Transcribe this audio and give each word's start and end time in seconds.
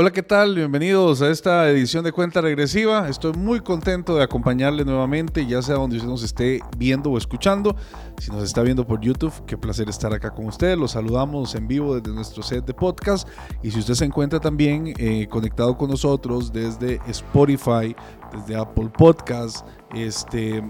Hola, 0.00 0.12
¿qué 0.12 0.22
tal? 0.22 0.54
Bienvenidos 0.54 1.22
a 1.22 1.28
esta 1.28 1.68
edición 1.68 2.04
de 2.04 2.12
Cuenta 2.12 2.40
Regresiva. 2.40 3.08
Estoy 3.08 3.32
muy 3.32 3.58
contento 3.58 4.14
de 4.14 4.22
acompañarle 4.22 4.84
nuevamente, 4.84 5.44
ya 5.44 5.60
sea 5.60 5.74
donde 5.74 5.96
usted 5.96 6.08
nos 6.08 6.22
esté 6.22 6.60
viendo 6.76 7.10
o 7.10 7.18
escuchando. 7.18 7.74
Si 8.18 8.30
nos 8.30 8.44
está 8.44 8.62
viendo 8.62 8.86
por 8.86 9.00
YouTube, 9.00 9.32
qué 9.44 9.58
placer 9.58 9.88
estar 9.88 10.14
acá 10.14 10.30
con 10.30 10.46
ustedes. 10.46 10.78
Los 10.78 10.92
saludamos 10.92 11.56
en 11.56 11.66
vivo 11.66 11.96
desde 11.96 12.14
nuestro 12.14 12.44
set 12.44 12.64
de 12.64 12.74
podcast. 12.74 13.28
Y 13.60 13.72
si 13.72 13.80
usted 13.80 13.94
se 13.94 14.04
encuentra 14.04 14.38
también 14.38 14.94
eh, 14.98 15.26
conectado 15.28 15.76
con 15.76 15.90
nosotros 15.90 16.52
desde 16.52 17.00
Spotify, 17.08 17.96
desde 18.32 18.54
Apple 18.54 18.90
Podcast, 18.96 19.66
este, 19.96 20.62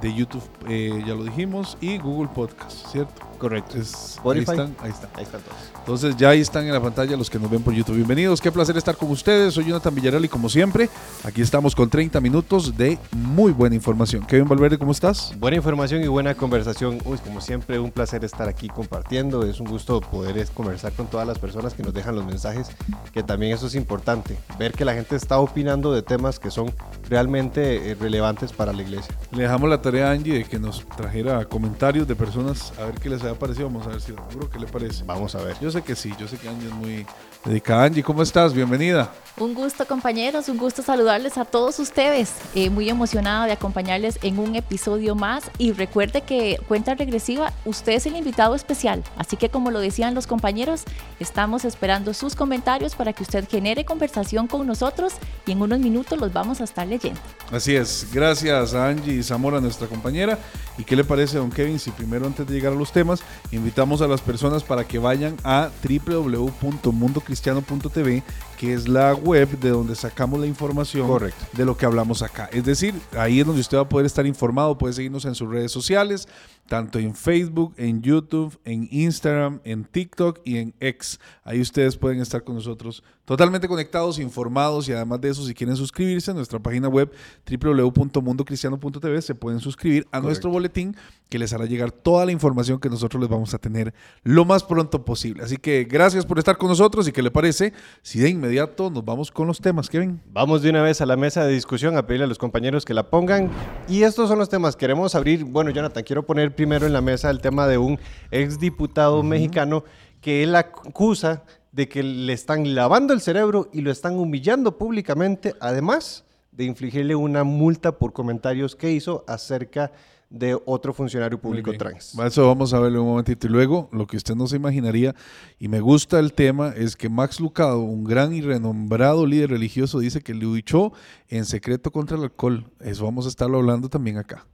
de 0.00 0.14
YouTube, 0.14 0.48
eh, 0.70 1.04
ya 1.06 1.14
lo 1.14 1.24
dijimos, 1.24 1.76
y 1.82 1.98
Google 1.98 2.30
Podcast, 2.34 2.86
¿cierto? 2.86 3.29
Correcto. 3.40 3.78
Es, 3.78 4.18
ahí 4.22 4.40
están, 4.40 4.76
ahí 4.82 4.90
están. 4.90 5.10
Ahí 5.14 5.22
están 5.22 5.40
todos. 5.40 5.56
Entonces 5.78 6.14
ya 6.18 6.28
ahí 6.28 6.42
están 6.42 6.66
en 6.66 6.74
la 6.74 6.80
pantalla 6.80 7.16
los 7.16 7.30
que 7.30 7.38
nos 7.38 7.50
ven 7.50 7.62
por 7.62 7.72
YouTube. 7.72 7.96
Bienvenidos, 7.96 8.38
qué 8.38 8.52
placer 8.52 8.76
estar 8.76 8.98
con 8.98 9.10
ustedes. 9.10 9.54
Soy 9.54 9.64
Jonathan 9.64 9.94
Villarreal 9.94 10.22
y 10.26 10.28
como 10.28 10.50
siempre, 10.50 10.90
aquí 11.24 11.40
estamos 11.40 11.74
con 11.74 11.88
30 11.88 12.20
minutos 12.20 12.76
de 12.76 12.98
muy 13.12 13.52
buena 13.52 13.74
información. 13.74 14.26
Kevin 14.26 14.46
Valverde, 14.46 14.76
¿cómo 14.76 14.92
estás? 14.92 15.32
Buena 15.38 15.56
información 15.56 16.04
y 16.04 16.06
buena 16.06 16.34
conversación. 16.34 16.98
Uy, 17.06 17.16
como 17.16 17.40
siempre, 17.40 17.78
un 17.78 17.90
placer 17.90 18.26
estar 18.26 18.46
aquí 18.46 18.68
compartiendo. 18.68 19.42
Es 19.46 19.58
un 19.58 19.68
gusto 19.68 20.02
poder 20.02 20.46
conversar 20.48 20.92
con 20.92 21.06
todas 21.06 21.26
las 21.26 21.38
personas 21.38 21.72
que 21.72 21.82
nos 21.82 21.94
dejan 21.94 22.14
los 22.14 22.26
mensajes, 22.26 22.68
que 23.14 23.22
también 23.22 23.54
eso 23.54 23.68
es 23.68 23.74
importante. 23.74 24.36
Ver 24.58 24.72
que 24.72 24.84
la 24.84 24.92
gente 24.92 25.16
está 25.16 25.38
opinando 25.38 25.94
de 25.94 26.02
temas 26.02 26.38
que 26.38 26.50
son 26.50 26.74
realmente 27.08 27.90
eh, 27.90 27.94
relevantes 27.94 28.52
para 28.52 28.74
la 28.74 28.82
iglesia. 28.82 29.14
Le 29.32 29.44
dejamos 29.44 29.70
la 29.70 29.80
tarea 29.80 30.10
a 30.10 30.12
Angie 30.12 30.34
de 30.34 30.44
que 30.44 30.58
nos 30.58 30.86
trajera 30.94 31.46
comentarios 31.46 32.06
de 32.06 32.14
personas 32.14 32.74
a 32.78 32.84
ver 32.84 32.94
qué 32.96 33.08
les 33.08 33.24
ha 33.24 33.29
parecido. 33.34 33.66
Vamos 33.66 33.86
a 33.86 33.90
ver 33.90 34.00
si 34.00 34.12
lo 34.12 34.50
qué 34.50 34.58
le 34.58 34.66
parece. 34.66 35.04
Vamos 35.04 35.34
a 35.34 35.42
ver. 35.42 35.56
Yo 35.60 35.70
sé 35.70 35.82
que 35.82 35.94
sí, 35.94 36.12
yo 36.18 36.28
sé 36.28 36.36
que 36.38 36.48
Angie 36.48 36.68
es 36.68 36.74
muy 36.74 37.06
dedicada. 37.44 37.84
Angie, 37.84 38.02
¿cómo 38.02 38.22
estás? 38.22 38.52
Bienvenida. 38.52 39.12
Un 39.36 39.54
gusto 39.54 39.86
compañeros, 39.86 40.48
un 40.48 40.58
gusto 40.58 40.82
saludarles 40.82 41.38
a 41.38 41.44
todos 41.44 41.78
ustedes. 41.78 42.32
Eh, 42.54 42.68
muy 42.68 42.88
emocionada 42.88 43.46
de 43.46 43.52
acompañarles 43.52 44.18
en 44.22 44.38
un 44.38 44.56
episodio 44.56 45.14
más 45.14 45.50
y 45.58 45.72
recuerde 45.72 46.22
que 46.22 46.60
cuenta 46.68 46.94
regresiva, 46.94 47.52
usted 47.64 47.92
es 47.92 48.06
el 48.06 48.16
invitado 48.16 48.54
especial, 48.54 49.02
así 49.16 49.36
que 49.36 49.48
como 49.48 49.70
lo 49.70 49.80
decían 49.80 50.14
los 50.14 50.26
compañeros, 50.26 50.84
estamos 51.18 51.64
esperando 51.64 52.12
sus 52.14 52.34
comentarios 52.34 52.94
para 52.94 53.12
que 53.12 53.22
usted 53.22 53.48
genere 53.48 53.84
conversación 53.84 54.46
con 54.46 54.66
nosotros 54.66 55.14
y 55.46 55.52
en 55.52 55.62
unos 55.62 55.78
minutos 55.78 56.18
los 56.18 56.32
vamos 56.32 56.60
a 56.60 56.64
estar 56.64 56.86
leyendo. 56.86 57.20
Así 57.50 57.74
es, 57.74 58.08
gracias 58.12 58.74
a 58.74 58.88
Angie 58.88 59.22
Zamora, 59.22 59.60
nuestra 59.60 59.86
compañera. 59.86 60.38
¿Y 60.78 60.84
qué 60.84 60.96
le 60.96 61.04
parece, 61.04 61.36
don 61.36 61.50
Kevin, 61.50 61.78
si 61.78 61.90
primero 61.90 62.26
antes 62.26 62.46
de 62.46 62.54
llegar 62.54 62.72
a 62.72 62.76
los 62.76 62.92
temas, 62.92 63.19
invitamos 63.52 64.02
a 64.02 64.08
las 64.08 64.20
personas 64.20 64.62
para 64.62 64.84
que 64.84 64.98
vayan 64.98 65.36
a 65.44 65.70
www.mundocristiano.tv, 65.82 68.22
que 68.58 68.74
es 68.74 68.88
la 68.88 69.14
web 69.14 69.48
de 69.58 69.70
donde 69.70 69.94
sacamos 69.94 70.40
la 70.40 70.46
información 70.46 71.06
Correcto. 71.06 71.44
de 71.52 71.64
lo 71.64 71.76
que 71.76 71.86
hablamos 71.86 72.22
acá. 72.22 72.48
Es 72.52 72.64
decir, 72.64 72.94
ahí 73.16 73.40
es 73.40 73.46
donde 73.46 73.60
usted 73.60 73.78
va 73.78 73.82
a 73.82 73.88
poder 73.88 74.06
estar 74.06 74.26
informado, 74.26 74.78
puede 74.78 74.94
seguirnos 74.94 75.24
en 75.24 75.34
sus 75.34 75.48
redes 75.48 75.72
sociales, 75.72 76.28
tanto 76.70 77.00
en 77.00 77.16
Facebook, 77.16 77.74
en 77.78 78.00
YouTube, 78.00 78.56
en 78.64 78.86
Instagram, 78.92 79.60
en 79.64 79.84
TikTok 79.84 80.38
y 80.44 80.58
en 80.58 80.72
X. 80.78 81.18
Ahí 81.42 81.60
ustedes 81.60 81.96
pueden 81.96 82.20
estar 82.20 82.44
con 82.44 82.54
nosotros 82.54 83.02
totalmente 83.24 83.66
conectados, 83.66 84.20
informados 84.20 84.88
y 84.88 84.92
además 84.92 85.20
de 85.20 85.30
eso, 85.30 85.44
si 85.44 85.52
quieren 85.52 85.74
suscribirse 85.74 86.30
a 86.30 86.34
nuestra 86.34 86.60
página 86.60 86.88
web 86.88 87.12
www.mundocristiano.tv, 87.48 89.22
se 89.22 89.34
pueden 89.34 89.58
suscribir 89.58 90.06
a 90.12 90.20
nuestro 90.20 90.50
boletín 90.50 90.96
que 91.28 91.38
les 91.38 91.52
hará 91.52 91.64
llegar 91.64 91.92
toda 91.92 92.26
la 92.26 92.32
información 92.32 92.80
que 92.80 92.88
nosotros 92.88 93.20
les 93.20 93.30
vamos 93.30 93.54
a 93.54 93.58
tener 93.58 93.94
lo 94.24 94.44
más 94.44 94.64
pronto 94.64 95.04
posible. 95.04 95.44
Así 95.44 95.56
que 95.56 95.84
gracias 95.84 96.26
por 96.26 96.38
estar 96.38 96.56
con 96.56 96.68
nosotros 96.68 97.06
y 97.06 97.12
qué 97.12 97.22
le 97.22 97.30
parece 97.30 97.72
si 98.02 98.18
de 98.18 98.28
inmediato 98.28 98.90
nos 98.90 99.04
vamos 99.04 99.30
con 99.30 99.46
los 99.46 99.60
temas, 99.60 99.88
Kevin. 99.88 100.20
Vamos 100.32 100.62
de 100.62 100.70
una 100.70 100.82
vez 100.82 101.00
a 101.00 101.06
la 101.06 101.16
mesa 101.16 101.44
de 101.44 101.52
discusión 101.52 101.96
a 101.96 102.06
pedirle 102.06 102.24
a 102.24 102.28
los 102.28 102.38
compañeros 102.38 102.84
que 102.84 102.94
la 102.94 103.10
pongan. 103.10 103.48
Y 103.88 104.02
estos 104.02 104.28
son 104.28 104.38
los 104.38 104.48
temas. 104.48 104.74
Queremos 104.74 105.14
abrir, 105.14 105.44
bueno, 105.44 105.70
Jonathan, 105.70 106.02
quiero 106.02 106.26
poner 106.26 106.54
primero 106.60 106.86
en 106.86 106.92
la 106.92 107.00
mesa 107.00 107.30
el 107.30 107.40
tema 107.40 107.66
de 107.66 107.78
un 107.78 107.98
exdiputado 108.30 109.22
mexicano 109.22 109.82
que 110.20 110.42
él 110.42 110.54
acusa 110.54 111.42
de 111.72 111.88
que 111.88 112.02
le 112.02 112.34
están 112.34 112.74
lavando 112.74 113.14
el 113.14 113.22
cerebro 113.22 113.70
y 113.72 113.80
lo 113.80 113.90
están 113.90 114.18
humillando 114.18 114.76
públicamente, 114.76 115.54
además 115.58 116.22
de 116.52 116.64
infligirle 116.64 117.14
una 117.14 117.44
multa 117.44 117.92
por 117.92 118.12
comentarios 118.12 118.76
que 118.76 118.92
hizo 118.92 119.24
acerca 119.26 119.90
de 120.28 120.54
otro 120.66 120.92
funcionario 120.92 121.40
público 121.40 121.72
trans. 121.78 122.14
Eso 122.18 122.46
vamos 122.46 122.74
a 122.74 122.78
verlo 122.78 123.04
un 123.04 123.08
momentito. 123.08 123.46
Y 123.46 123.50
luego, 123.50 123.88
lo 123.90 124.06
que 124.06 124.18
usted 124.18 124.34
no 124.34 124.46
se 124.46 124.56
imaginaría, 124.56 125.14
y 125.58 125.68
me 125.68 125.80
gusta 125.80 126.18
el 126.18 126.34
tema, 126.34 126.74
es 126.76 126.94
que 126.94 127.08
Max 127.08 127.40
Lucado, 127.40 127.80
un 127.80 128.04
gran 128.04 128.34
y 128.34 128.42
renombrado 128.42 129.24
líder 129.24 129.48
religioso, 129.48 129.98
dice 129.98 130.20
que 130.20 130.34
luchó 130.34 130.92
en 131.28 131.46
secreto 131.46 131.90
contra 131.90 132.18
el 132.18 132.24
alcohol. 132.24 132.66
Eso 132.80 133.06
vamos 133.06 133.24
a 133.24 133.30
estarlo 133.30 133.56
hablando 133.56 133.88
también 133.88 134.18
acá. 134.18 134.44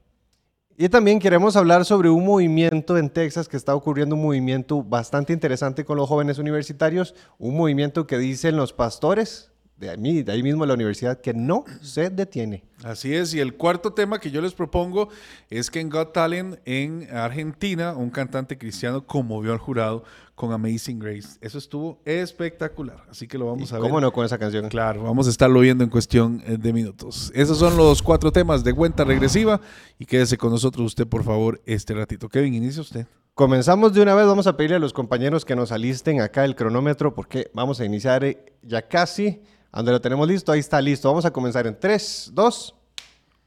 Y 0.78 0.90
también 0.90 1.20
queremos 1.20 1.56
hablar 1.56 1.86
sobre 1.86 2.10
un 2.10 2.26
movimiento 2.26 2.98
en 2.98 3.08
Texas 3.08 3.48
que 3.48 3.56
está 3.56 3.74
ocurriendo, 3.74 4.14
un 4.14 4.22
movimiento 4.22 4.82
bastante 4.82 5.32
interesante 5.32 5.86
con 5.86 5.96
los 5.96 6.06
jóvenes 6.06 6.38
universitarios, 6.38 7.14
un 7.38 7.56
movimiento 7.56 8.06
que 8.06 8.18
dicen 8.18 8.56
los 8.58 8.74
pastores 8.74 9.52
de 9.76 9.90
ahí, 9.90 10.22
de 10.22 10.32
ahí 10.32 10.42
mismo 10.42 10.64
la 10.64 10.74
universidad 10.74 11.20
que 11.20 11.34
no 11.34 11.64
se 11.82 12.08
detiene. 12.10 12.64
Así 12.82 13.14
es, 13.14 13.34
y 13.34 13.40
el 13.40 13.54
cuarto 13.54 13.92
tema 13.92 14.18
que 14.18 14.30
yo 14.30 14.40
les 14.40 14.54
propongo 14.54 15.08
es 15.50 15.70
que 15.70 15.80
en 15.80 15.90
Got 15.90 16.12
Talent 16.12 16.58
en 16.64 17.08
Argentina, 17.10 17.94
un 17.94 18.10
cantante 18.10 18.56
cristiano 18.56 19.06
conmovió 19.06 19.52
al 19.52 19.58
jurado 19.58 20.04
con 20.34 20.52
Amazing 20.52 20.98
Grace. 20.98 21.38
Eso 21.40 21.58
estuvo 21.58 22.00
espectacular, 22.04 23.04
así 23.10 23.26
que 23.26 23.38
lo 23.38 23.46
vamos 23.46 23.72
a 23.72 23.76
ver. 23.76 23.82
¿Cómo 23.82 24.00
no 24.00 24.12
con 24.12 24.24
esa 24.24 24.38
canción? 24.38 24.68
Claro, 24.68 25.02
vamos 25.02 25.26
a 25.26 25.30
estarlo 25.30 25.60
viendo 25.60 25.84
en 25.84 25.90
cuestión 25.90 26.42
eh, 26.46 26.56
de 26.58 26.72
minutos. 26.72 27.32
Esos 27.34 27.58
son 27.58 27.76
los 27.76 28.02
cuatro 28.02 28.30
temas 28.32 28.62
de 28.62 28.72
cuenta 28.72 29.04
regresiva 29.04 29.60
y 29.98 30.06
quédese 30.06 30.36
con 30.36 30.50
nosotros 30.50 30.86
usted, 30.86 31.06
por 31.06 31.24
favor, 31.24 31.60
este 31.66 31.94
ratito. 31.94 32.28
Kevin, 32.28 32.54
inicia 32.54 32.82
usted. 32.82 33.06
Comenzamos 33.34 33.92
de 33.92 34.00
una 34.00 34.14
vez, 34.14 34.26
vamos 34.26 34.46
a 34.46 34.56
pedirle 34.56 34.76
a 34.76 34.78
los 34.78 34.94
compañeros 34.94 35.44
que 35.44 35.56
nos 35.56 35.70
alisten 35.70 36.22
acá 36.22 36.44
el 36.44 36.56
cronómetro 36.56 37.14
porque 37.14 37.50
vamos 37.52 37.80
a 37.80 37.84
iniciar 37.84 38.24
eh, 38.24 38.54
ya 38.62 38.88
casi. 38.88 39.42
Donde 39.76 39.92
lo 39.92 40.00
tenemos 40.00 40.26
listo, 40.26 40.52
ahí 40.52 40.60
está 40.60 40.80
listo. 40.80 41.08
Vamos 41.08 41.24
a 41.26 41.30
comenzar 41.30 41.66
en 41.66 41.78
3, 41.78 42.30
2, 42.34 42.74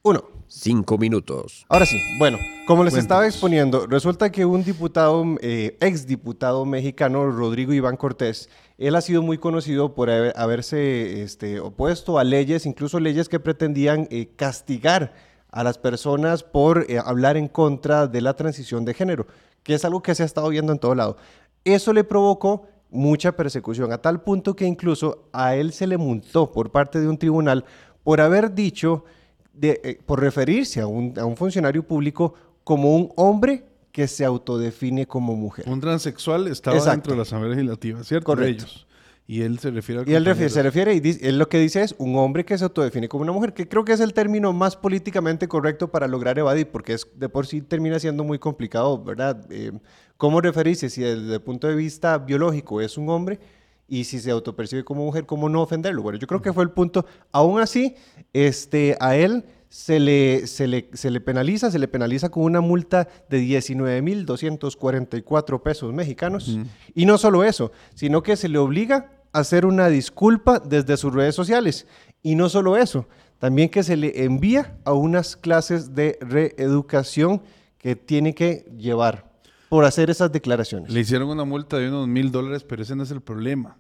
1. 0.04 0.24
Cinco 0.48 0.98
minutos. 0.98 1.66
Ahora 1.70 1.86
sí, 1.86 2.00
bueno, 2.18 2.38
como 2.66 2.84
les 2.84 2.94
Cuéntanos. 2.94 3.04
estaba 3.04 3.28
exponiendo, 3.28 3.86
resulta 3.88 4.32
que 4.32 4.46
un 4.46 4.64
diputado, 4.64 5.24
eh, 5.42 5.78
exdiputado 5.80 6.66
mexicano, 6.66 7.30
Rodrigo 7.30 7.72
Iván 7.74 7.98
Cortés, 7.98 8.50
él 8.80 8.96
ha 8.96 9.02
sido 9.02 9.22
muy 9.22 9.38
conocido 9.38 9.94
por 9.94 10.10
haber- 10.10 10.34
haberse 10.36 11.22
este, 11.22 11.60
opuesto 11.60 12.18
a 12.18 12.24
leyes, 12.24 12.66
incluso 12.66 13.00
leyes 13.00 13.30
que 13.30 13.40
pretendían 13.40 14.08
eh, 14.10 14.30
castigar 14.36 15.14
a 15.52 15.64
las 15.64 15.78
personas 15.78 16.42
por 16.44 16.86
eh, 16.90 17.00
hablar 17.04 17.38
en 17.38 17.48
contra 17.48 18.08
de 18.08 18.22
la 18.22 18.36
transición 18.36 18.86
de 18.86 18.94
género, 18.96 19.28
que 19.64 19.76
es 19.76 19.86
algo 19.86 20.02
que 20.02 20.16
se 20.16 20.24
ha 20.24 20.26
estado 20.28 20.50
viendo 20.50 20.72
en 20.74 20.80
todo 20.80 20.96
lado. 20.96 21.18
Eso 21.64 21.92
le 21.94 22.04
provocó 22.04 22.68
mucha 22.90 23.34
persecución, 23.34 23.92
a 23.92 24.00
tal 24.00 24.22
punto 24.22 24.56
que 24.56 24.66
incluso 24.66 25.26
a 25.32 25.56
él 25.56 25.74
se 25.74 25.88
le 25.88 25.98
multó 25.98 26.52
por 26.52 26.72
parte 26.72 27.00
de 27.00 27.08
un 27.08 27.18
tribunal 27.18 27.66
por 28.04 28.22
haber 28.22 28.54
dicho, 28.54 29.06
de, 29.54 29.80
eh, 29.84 30.00
por 30.06 30.20
referirse 30.20 30.82
a 30.82 30.88
un, 30.88 31.18
a 31.20 31.26
un 31.26 31.38
funcionario 31.38 31.84
público 31.84 32.34
como 32.64 32.96
un 32.96 33.12
hombre 33.16 33.66
que 33.92 34.08
se 34.08 34.24
autodefine 34.24 35.06
como 35.06 35.36
mujer. 35.36 35.66
Un 35.68 35.82
transexual 35.82 36.48
estaba 36.48 36.78
Exacto. 36.78 36.96
dentro 36.96 37.12
de 37.14 37.18
la 37.18 37.24
Asamblea 37.24 37.52
Legislativa, 37.56 38.04
¿cierto? 38.04 38.26
Correcto. 38.26 38.64
De 38.66 38.70
ellos. 38.70 38.88
Y 39.32 39.44
él 39.44 39.60
se 39.60 39.70
refiere 39.70 40.02
al 40.02 40.10
Y 40.10 40.16
él 40.16 40.26
refiere- 40.26 40.50
se 40.50 40.64
refiere 40.64 40.92
y 40.96 41.00
dice- 41.00 41.30
él 41.30 41.38
lo 41.38 41.48
que 41.50 41.60
dice 41.60 41.84
es 41.84 41.94
un 42.00 42.16
hombre 42.18 42.46
que 42.46 42.58
se 42.58 42.64
autodefine 42.64 43.08
como 43.08 43.22
una 43.22 43.32
mujer, 43.32 43.54
que 43.54 43.68
creo 43.68 43.86
que 43.86 43.94
es 43.94 44.00
el 44.00 44.12
término 44.12 44.54
más 44.54 44.76
políticamente 44.76 45.48
correcto 45.48 45.92
para 45.92 46.08
lograr 46.08 46.40
evadir, 46.40 46.68
porque 46.72 46.94
es 46.94 47.06
de 47.16 47.30
por 47.30 47.46
sí 47.46 47.62
termina 47.62 48.00
siendo 48.00 48.24
muy 48.24 48.40
complicado, 48.40 49.04
¿verdad? 49.04 49.46
Eh, 49.52 49.72
¿Cómo 50.18 50.42
referirse 50.42 50.90
si 50.90 51.02
desde 51.04 51.36
el 51.36 51.42
punto 51.42 51.68
de 51.68 51.76
vista 51.76 52.18
biológico 52.18 52.82
es 52.82 52.98
un 52.98 53.08
hombre 53.10 53.40
y 53.88 54.06
si 54.06 54.18
se 54.20 54.32
autopercibe 54.32 54.84
como 54.84 55.06
mujer, 55.06 55.28
cómo 55.28 55.48
no 55.48 55.62
ofenderlo? 55.62 56.02
Bueno, 56.02 56.18
yo 56.18 56.26
creo 56.26 56.42
que 56.42 56.52
fue 56.52 56.64
el 56.64 56.72
punto. 56.72 57.06
Aún 57.32 57.62
así, 57.62 57.94
este, 58.34 58.98
a 59.00 59.16
él 59.16 59.46
se 59.70 60.00
le, 60.00 60.48
se, 60.48 60.66
le, 60.66 60.90
se 60.94 61.12
le 61.12 61.22
penaliza, 61.22 61.70
se 61.70 61.78
le 61.78 61.88
penaliza 61.88 62.30
con 62.30 62.42
una 62.46 62.62
multa 62.62 63.08
de 63.30 63.38
19.244 63.42 65.62
pesos 65.62 65.94
mexicanos. 65.94 66.58
Y 66.96 67.06
no 67.06 67.20
solo 67.20 67.44
eso, 67.44 67.72
sino 67.94 68.24
que 68.24 68.36
se 68.36 68.50
le 68.50 68.58
obliga 68.58 69.12
hacer 69.32 69.66
una 69.66 69.88
disculpa 69.90 70.60
desde 70.60 70.98
sus 70.98 71.14
redes 71.14 71.36
sociales. 71.36 71.88
Y 72.22 72.36
no 72.36 72.50
solo 72.50 72.78
eso, 72.78 73.08
también 73.40 73.70
que 73.70 73.84
se 73.84 73.96
le 73.96 74.24
envía 74.24 74.78
a 74.86 74.94
unas 74.94 75.36
clases 75.36 75.96
de 75.96 76.18
reeducación 76.22 77.42
que 77.78 77.96
tiene 77.96 78.36
que 78.36 78.66
llevar 78.78 79.30
por 79.70 79.86
hacer 79.86 80.10
esas 80.10 80.32
declaraciones. 80.32 80.92
Le 80.92 81.00
hicieron 81.00 81.30
una 81.30 81.46
multa 81.46 81.78
de 81.78 81.88
unos 81.88 82.08
mil 82.08 82.32
dólares, 82.32 82.64
pero 82.64 82.82
ese 82.82 82.96
no 82.96 83.04
es 83.04 83.12
el 83.12 83.22
problema. 83.22 83.78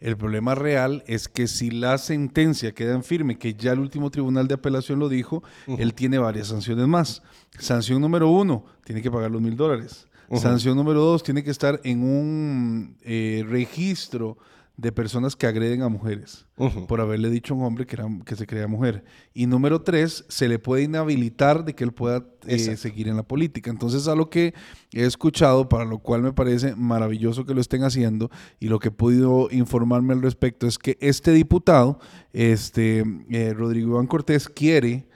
El 0.00 0.16
problema 0.16 0.54
real 0.54 1.02
es 1.06 1.28
que 1.28 1.46
si 1.46 1.70
la 1.70 1.98
sentencia 1.98 2.72
queda 2.72 2.94
en 2.94 3.04
firme, 3.04 3.38
que 3.38 3.54
ya 3.54 3.72
el 3.72 3.78
último 3.78 4.10
tribunal 4.10 4.48
de 4.48 4.54
apelación 4.54 4.98
lo 4.98 5.08
dijo, 5.08 5.42
él 5.66 5.94
tiene 5.94 6.18
varias 6.18 6.48
sanciones 6.48 6.86
más. 6.86 7.22
Sanción 7.58 8.00
número 8.00 8.28
uno, 8.28 8.64
tiene 8.84 9.02
que 9.02 9.10
pagar 9.10 9.30
los 9.30 9.40
mil 9.40 9.56
dólares. 9.56 10.06
Sanción 10.34 10.76
número 10.76 11.00
dos, 11.00 11.22
tiene 11.22 11.44
que 11.44 11.50
estar 11.50 11.80
en 11.84 12.02
un 12.02 12.96
eh, 13.02 13.44
registro 13.48 14.36
de 14.76 14.90
personas 14.90 15.36
que 15.36 15.46
agreden 15.46 15.82
a 15.82 15.88
mujeres 15.88 16.46
por 16.88 17.00
haberle 17.00 17.30
dicho 17.30 17.54
a 17.54 17.56
un 17.56 17.64
hombre 17.64 17.86
que, 17.86 17.94
era, 17.94 18.08
que 18.24 18.34
se 18.34 18.46
creía 18.46 18.66
mujer. 18.66 19.04
Y 19.32 19.46
número 19.46 19.82
tres, 19.82 20.24
se 20.28 20.48
le 20.48 20.58
puede 20.58 20.82
inhabilitar 20.82 21.64
de 21.64 21.74
que 21.74 21.84
él 21.84 21.92
pueda 21.92 22.26
eh, 22.46 22.76
seguir 22.76 23.08
en 23.08 23.16
la 23.16 23.22
política. 23.22 23.70
Entonces, 23.70 24.08
a 24.08 24.16
lo 24.16 24.30
que 24.30 24.52
he 24.92 25.04
escuchado, 25.04 25.68
para 25.68 25.84
lo 25.84 25.98
cual 25.98 26.22
me 26.22 26.32
parece 26.32 26.74
maravilloso 26.74 27.44
que 27.44 27.54
lo 27.54 27.60
estén 27.60 27.84
haciendo 27.84 28.30
y 28.58 28.68
lo 28.68 28.80
que 28.80 28.88
he 28.88 28.92
podido 28.92 29.48
informarme 29.52 30.12
al 30.12 30.22
respecto 30.22 30.66
es 30.66 30.78
que 30.78 30.98
este 31.00 31.30
diputado, 31.30 32.00
este 32.32 33.04
eh, 33.30 33.54
Rodrigo 33.54 33.90
Iván 33.90 34.08
Cortés, 34.08 34.48
quiere 34.48 35.06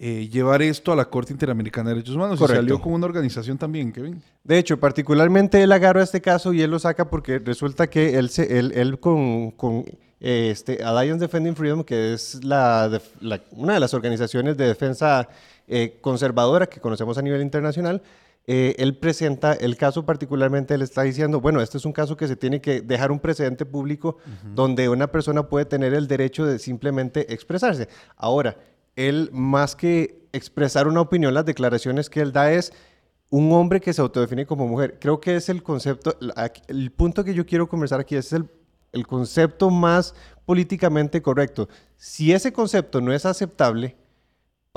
eh, 0.00 0.28
llevar 0.30 0.62
esto 0.62 0.92
a 0.92 0.96
la 0.96 1.06
Corte 1.06 1.32
Interamericana 1.32 1.88
de 1.88 1.96
Derechos 1.96 2.14
Humanos. 2.14 2.38
Correcto. 2.38 2.62
Y 2.62 2.64
salió 2.68 2.80
con 2.80 2.92
una 2.92 3.06
organización 3.06 3.58
también, 3.58 3.90
Kevin. 3.90 4.22
De 4.44 4.56
hecho, 4.56 4.78
particularmente 4.78 5.60
él 5.60 5.72
agarra 5.72 6.04
este 6.04 6.20
caso 6.20 6.52
y 6.52 6.62
él 6.62 6.70
lo 6.70 6.78
saca 6.78 7.10
porque 7.10 7.40
resulta 7.40 7.88
que 7.88 8.16
él, 8.16 8.30
se, 8.30 8.60
él, 8.60 8.70
él 8.76 9.00
con, 9.00 9.50
con 9.50 9.84
eh, 10.20 10.50
este, 10.52 10.84
Alliance 10.84 11.20
Defending 11.20 11.56
Freedom, 11.56 11.82
que 11.82 12.12
es 12.12 12.44
la, 12.44 13.00
una 13.50 13.74
de 13.74 13.80
las 13.80 13.92
organizaciones 13.92 14.56
de 14.56 14.68
defensa 14.68 15.28
eh, 15.66 15.98
conservadora 16.00 16.68
que 16.68 16.78
conocemos 16.78 17.18
a 17.18 17.22
nivel 17.22 17.42
internacional, 17.42 18.00
él 18.46 18.96
presenta 18.96 19.52
el 19.52 19.76
caso 19.76 20.06
particularmente, 20.06 20.72
él 20.72 20.80
está 20.80 21.02
diciendo, 21.02 21.38
bueno, 21.38 21.60
este 21.60 21.76
es 21.76 21.84
un 21.84 21.92
caso 21.92 22.16
que 22.16 22.26
se 22.26 22.34
tiene 22.34 22.62
que 22.62 22.80
dejar 22.80 23.12
un 23.12 23.20
precedente 23.20 23.66
público 23.66 24.16
donde 24.54 24.88
una 24.88 25.08
persona 25.08 25.42
puede 25.42 25.66
tener 25.66 25.92
el 25.92 26.08
derecho 26.08 26.46
de 26.46 26.58
simplemente 26.58 27.30
expresarse. 27.34 27.90
Ahora, 28.16 28.56
él 28.98 29.30
más 29.32 29.76
que 29.76 30.28
expresar 30.32 30.88
una 30.88 31.00
opinión, 31.00 31.32
las 31.32 31.46
declaraciones 31.46 32.10
que 32.10 32.20
él 32.20 32.32
da 32.32 32.52
es 32.52 32.72
un 33.30 33.52
hombre 33.52 33.80
que 33.80 33.92
se 33.92 34.00
autodefine 34.00 34.44
como 34.44 34.66
mujer. 34.66 34.98
Creo 35.00 35.20
que 35.20 35.36
es 35.36 35.48
el 35.48 35.62
concepto, 35.62 36.18
el 36.66 36.90
punto 36.90 37.22
que 37.24 37.34
yo 37.34 37.46
quiero 37.46 37.68
conversar 37.68 38.00
aquí 38.00 38.16
es 38.16 38.32
el, 38.32 38.50
el 38.92 39.06
concepto 39.06 39.70
más 39.70 40.14
políticamente 40.44 41.22
correcto. 41.22 41.68
Si 41.96 42.32
ese 42.32 42.52
concepto 42.52 43.00
no 43.00 43.12
es 43.12 43.24
aceptable, 43.24 43.96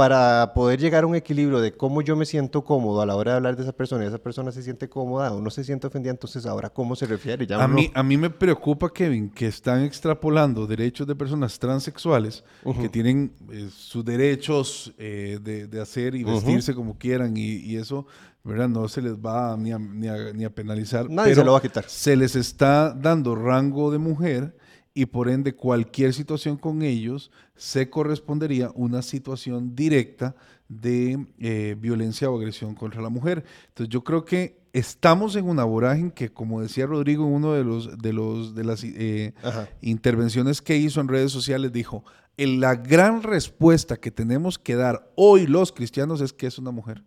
para 0.01 0.51
poder 0.56 0.80
llegar 0.80 1.03
a 1.03 1.06
un 1.06 1.13
equilibrio 1.13 1.62
de 1.62 1.74
cómo 1.74 2.01
yo 2.01 2.15
me 2.15 2.25
siento 2.25 2.63
cómodo 2.63 3.03
a 3.03 3.06
la 3.06 3.15
hora 3.15 3.33
de 3.33 3.38
hablar 3.38 3.56
de 3.56 3.62
esa 3.62 3.71
persona 3.71 4.03
y 4.03 4.07
esa 4.07 4.18
persona 4.18 4.51
se 4.51 4.63
siente 4.63 4.89
cómoda 4.89 5.31
o 5.31 5.39
no 5.39 5.51
se 5.51 5.63
siente 5.63 5.86
ofendida, 5.86 6.09
entonces 6.09 6.48
ahora 6.48 6.71
cómo 6.71 6.95
se 6.95 7.06
refiere. 7.06 7.48
a, 7.53 7.68
mí, 7.68 7.92
a 7.94 8.01
mí 8.01 8.18
me 8.18 8.31
preocupa, 8.31 8.92
Kevin, 8.92 9.30
que 9.30 9.45
están 9.45 9.83
extrapolando 9.83 10.65
derechos 10.65 11.06
de 11.06 11.13
personas 11.13 11.59
transexuales 11.59 12.44
que 12.81 12.89
tienen 12.89 13.31
eh, 13.51 13.69
sus 13.71 14.03
derechos 14.03 14.92
eh, 14.98 15.38
de, 15.39 15.80
hacer 15.80 16.15
y 16.15 16.24
vestirse 16.24 16.74
como 16.74 16.98
quieran 16.98 17.38
y, 17.38 17.75
eso 17.75 18.07
¿verdad? 18.44 18.69
No 18.69 18.88
se 18.88 19.03
les 19.03 19.13
va 19.13 19.56
ni 19.56 19.71
a, 19.71 19.77
ni 19.77 20.44
a, 20.44 20.50
penalizar. 20.50 21.12
Nadie 21.12 21.36
se 21.36 21.44
lo 21.44 21.51
va 21.51 21.59
a 21.59 21.62
quitar. 21.62 21.86
Se 21.88 22.15
les 22.15 22.36
está 22.36 22.92
dando 22.92 23.36
rango 23.36 23.92
de 23.92 24.00
mujer 24.00 24.56
y 24.93 25.05
por 25.05 25.29
ende 25.29 25.55
cualquier 25.55 26.13
situación 26.13 26.57
con 26.57 26.81
ellos 26.81 27.31
se 27.55 27.89
correspondería 27.89 28.71
una 28.75 29.01
situación 29.01 29.75
directa 29.75 30.35
de 30.67 31.27
eh, 31.39 31.75
violencia 31.79 32.29
o 32.29 32.38
agresión 32.38 32.75
contra 32.75 33.01
la 33.01 33.09
mujer. 33.09 33.43
Entonces 33.69 33.91
yo 33.91 34.03
creo 34.03 34.25
que 34.25 34.61
estamos 34.73 35.35
en 35.35 35.47
una 35.47 35.63
vorágine 35.63 36.13
que, 36.13 36.31
como 36.31 36.61
decía 36.61 36.85
Rodrigo 36.85 37.25
en 37.25 37.33
uno 37.33 37.53
de 37.53 37.63
los 37.63 37.97
de 37.97 38.13
los 38.13 38.55
de 38.55 38.63
las 38.63 38.83
eh, 38.83 39.33
intervenciones 39.81 40.61
que 40.61 40.77
hizo 40.77 40.99
en 40.99 41.07
redes 41.07 41.31
sociales, 41.31 41.71
dijo 41.71 42.03
la 42.38 42.75
gran 42.75 43.23
respuesta 43.23 43.97
que 43.97 44.11
tenemos 44.11 44.57
que 44.57 44.75
dar 44.75 45.11
hoy 45.15 45.45
los 45.45 45.71
cristianos 45.71 46.21
es 46.21 46.33
que 46.33 46.47
es 46.47 46.57
una 46.57 46.71
mujer. 46.71 47.03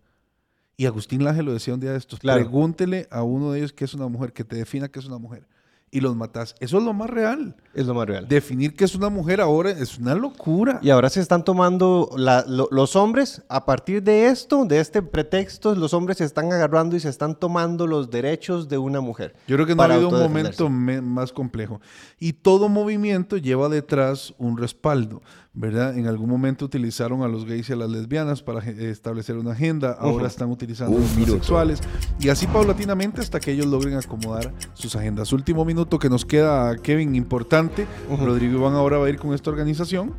Y 0.77 0.87
Agustín 0.87 1.23
Laje 1.23 1.43
lo 1.43 1.53
decía 1.53 1.75
un 1.75 1.81
día 1.81 1.93
de 1.93 1.99
estos. 1.99 2.19
Pregúntele 2.19 3.07
a 3.11 3.23
uno 3.23 3.53
de 3.53 3.61
ellos 3.61 3.73
que 3.73 3.85
es 3.85 3.95
una 3.95 4.09
mujer, 4.09 4.33
que 4.33 4.43
te 4.43 4.57
defina 4.57 4.89
que 4.89 4.99
es 4.99 5.07
una 5.07 5.19
mujer 5.19 5.47
y 5.95 6.01
los 6.01 6.17
matas. 6.17 6.57
Eso 6.59 6.79
es 6.79 6.85
lo 6.85 6.93
más 6.93 7.09
real. 7.09 7.55
Es 7.73 7.87
lo 7.87 7.95
más 7.95 8.09
real. 8.09 8.27
Definir 8.29 8.75
que 8.75 8.85
es 8.85 8.97
una 8.97 9.11
mujer 9.11 9.41
ahora 9.41 9.71
es 9.71 9.97
una 9.97 10.17
locura. 10.17 10.81
Y 10.83 10.91
ahora 10.91 11.09
se 11.09 11.21
están 11.21 11.45
tomando 11.45 12.11
los 12.17 12.97
hombres, 12.97 13.43
a 13.49 13.65
partir 13.65 14.03
de 14.03 14.27
esto, 14.27 14.65
de 14.65 14.81
este 14.81 15.03
pretexto, 15.03 15.73
los 15.77 15.95
hombres 15.95 16.19
se 16.19 16.25
están 16.25 16.53
agarrando 16.53 16.97
y 16.97 17.01
se 17.01 17.09
están 17.09 17.37
tomando 17.37 17.87
los 17.87 18.11
derechos 18.11 18.69
de 18.69 18.77
una 18.77 19.01
mujer. 19.01 19.37
Yo 19.47 19.55
creo 19.55 19.67
que 19.67 19.77
no 19.77 19.83
ha 19.83 19.87
habido 19.87 20.09
un 20.09 20.19
momento 20.19 20.69
más 20.69 21.33
complejo. 21.33 21.81
Y 22.19 22.33
todo 22.33 22.69
movimiento 22.69 23.37
lleva 23.37 23.69
detrás 23.69 24.35
un 24.37 24.59
respaldo. 24.59 25.23
¿Verdad? 25.55 25.97
En 25.97 26.09
algún 26.09 26.29
momento 26.29 26.65
utilizaron 26.65 27.23
a 27.23 27.29
los 27.29 27.45
gays 27.45 27.71
y 27.71 27.73
a 27.73 27.77
las 27.77 27.89
lesbianas 27.89 28.43
para 28.43 28.69
establecer 28.69 29.37
una 29.37 29.53
agenda, 29.53 29.93
ahora 29.93 30.27
están 30.27 30.51
utilizando 30.51 30.97
a 30.97 31.01
los 31.01 31.17
bisexuales 31.17 31.81
y 32.19 32.29
así 32.29 32.49
paulatinamente 32.49 33.21
hasta 33.21 33.39
que 33.39 33.53
ellos 33.53 33.67
logren 33.67 33.97
acomodar 33.97 34.53
sus 34.75 34.97
agendas. 34.97 35.33
Último 35.33 35.65
minuto 35.65 35.99
que 35.99 36.11
nos 36.11 36.25
queda, 36.25 36.77
Kevin, 36.79 37.15
importante. 37.15 37.87
Rodrigo 38.09 38.59
Iván 38.59 38.75
ahora 38.75 38.99
va 38.99 39.07
a 39.07 39.11
ir 39.11 39.19
con 39.19 39.33
esta 39.33 39.51
organización 39.51 40.15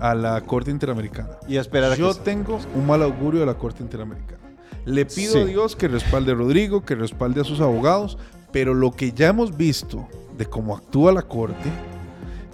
a 0.00 0.14
la 0.14 0.40
Corte 0.42 0.70
Interamericana. 0.70 1.30
Y 1.48 1.56
esperar 1.56 1.92
a 1.92 1.96
Yo 1.96 2.14
tengo 2.14 2.60
un 2.74 2.86
mal 2.86 3.02
augurio 3.02 3.40
de 3.40 3.46
la 3.46 3.54
Corte 3.54 3.82
Interamericana. 3.82 4.38
Le 4.84 5.04
pido 5.04 5.42
a 5.42 5.44
Dios 5.44 5.74
que 5.74 5.88
respalde 5.88 6.32
a 6.32 6.34
Rodrigo, 6.36 6.84
que 6.84 6.94
respalde 6.94 7.40
a 7.40 7.44
sus 7.44 7.60
abogados, 7.60 8.16
pero 8.52 8.74
lo 8.74 8.92
que 8.92 9.12
ya 9.12 9.28
hemos 9.28 9.56
visto 9.56 10.08
de 10.38 10.46
cómo 10.46 10.76
actúa 10.76 11.12
la 11.12 11.22
Corte, 11.22 11.68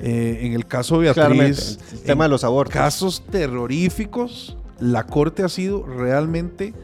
eh, 0.01 0.41
en 0.43 0.53
el 0.53 0.67
caso 0.67 1.01
de 1.01 1.13
Beatriz, 1.13 1.79
el 1.93 2.01
tema 2.01 2.25
de 2.25 2.31
los 2.31 2.45
abortos. 2.45 2.75
Casos 2.75 3.23
terroríficos, 3.31 4.57
la 4.81 5.05
corte 5.05 5.43
ha 5.43 5.49
sido 5.49 5.85
realmente 5.87 6.75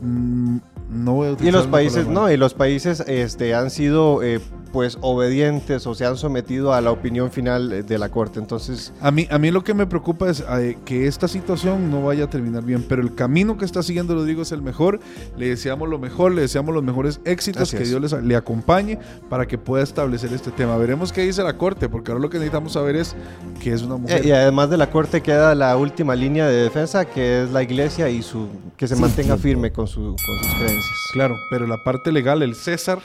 mm, 0.00 0.58
no 0.90 1.14
voy 1.14 1.28
a 1.28 1.44
y 1.46 1.50
los 1.50 1.66
países 1.66 2.06
no 2.06 2.30
y 2.30 2.36
los 2.36 2.54
países 2.54 3.00
este 3.06 3.54
han 3.54 3.70
sido 3.70 4.22
eh, 4.22 4.40
pues 4.72 4.98
obedientes 5.00 5.86
o 5.86 5.94
se 5.94 6.06
han 6.06 6.16
sometido 6.16 6.72
a 6.72 6.80
la 6.80 6.90
opinión 6.90 7.30
final 7.30 7.72
eh, 7.72 7.82
de 7.82 7.98
la 7.98 8.08
corte. 8.08 8.38
Entonces, 8.38 8.92
a 9.00 9.10
mí 9.10 9.22
a 9.30 9.38
mí 9.38 9.50
lo 9.50 9.64
que 9.64 9.74
me 9.74 9.86
preocupa 9.86 10.30
es 10.30 10.44
eh, 10.58 10.78
que 10.84 11.06
esta 11.06 11.28
situación 11.28 11.90
no 11.90 12.02
vaya 12.02 12.24
a 12.24 12.30
terminar 12.30 12.64
bien, 12.64 12.84
pero 12.88 13.02
el 13.02 13.14
camino 13.14 13.56
que 13.56 13.64
está 13.64 13.82
siguiendo 13.82 14.14
lo 14.14 14.24
digo 14.24 14.42
es 14.42 14.52
el 14.52 14.62
mejor. 14.62 15.00
Le 15.36 15.48
deseamos 15.48 15.88
lo 15.88 15.98
mejor, 15.98 16.32
le 16.32 16.42
deseamos 16.42 16.74
los 16.74 16.82
mejores 16.82 17.20
éxitos, 17.24 17.70
que 17.70 17.84
Dios 17.84 18.00
les, 18.00 18.12
le 18.12 18.36
acompañe 18.36 18.98
para 19.28 19.46
que 19.46 19.58
pueda 19.58 19.82
establecer 19.82 20.32
este 20.32 20.50
tema. 20.50 20.76
Veremos 20.76 21.12
qué 21.12 21.22
dice 21.22 21.42
la 21.42 21.56
corte, 21.56 21.88
porque 21.88 22.10
ahora 22.10 22.22
lo 22.22 22.30
que 22.30 22.38
necesitamos 22.38 22.72
saber 22.72 22.96
es 22.96 23.14
que 23.60 23.72
es 23.72 23.82
una 23.82 23.96
mujer. 23.96 24.24
Y, 24.24 24.32
además 24.32 24.70
de 24.70 24.76
la 24.76 24.90
corte 24.90 25.20
queda 25.20 25.54
la 25.54 25.76
última 25.76 26.14
línea 26.14 26.46
de 26.46 26.62
defensa, 26.62 27.04
que 27.04 27.42
es 27.42 27.50
la 27.50 27.62
iglesia 27.62 28.08
y 28.08 28.22
su 28.22 28.48
que 28.76 28.86
se 28.86 28.96
mantenga 28.96 29.36
firme 29.36 29.72
con, 29.72 29.86
su, 29.86 30.00
con 30.00 30.38
sus 30.38 30.54
creencias. 30.54 31.10
Claro, 31.12 31.36
pero 31.50 31.66
la 31.66 31.82
parte 31.84 32.12
legal, 32.12 32.42
el 32.42 32.54
César 32.54 33.00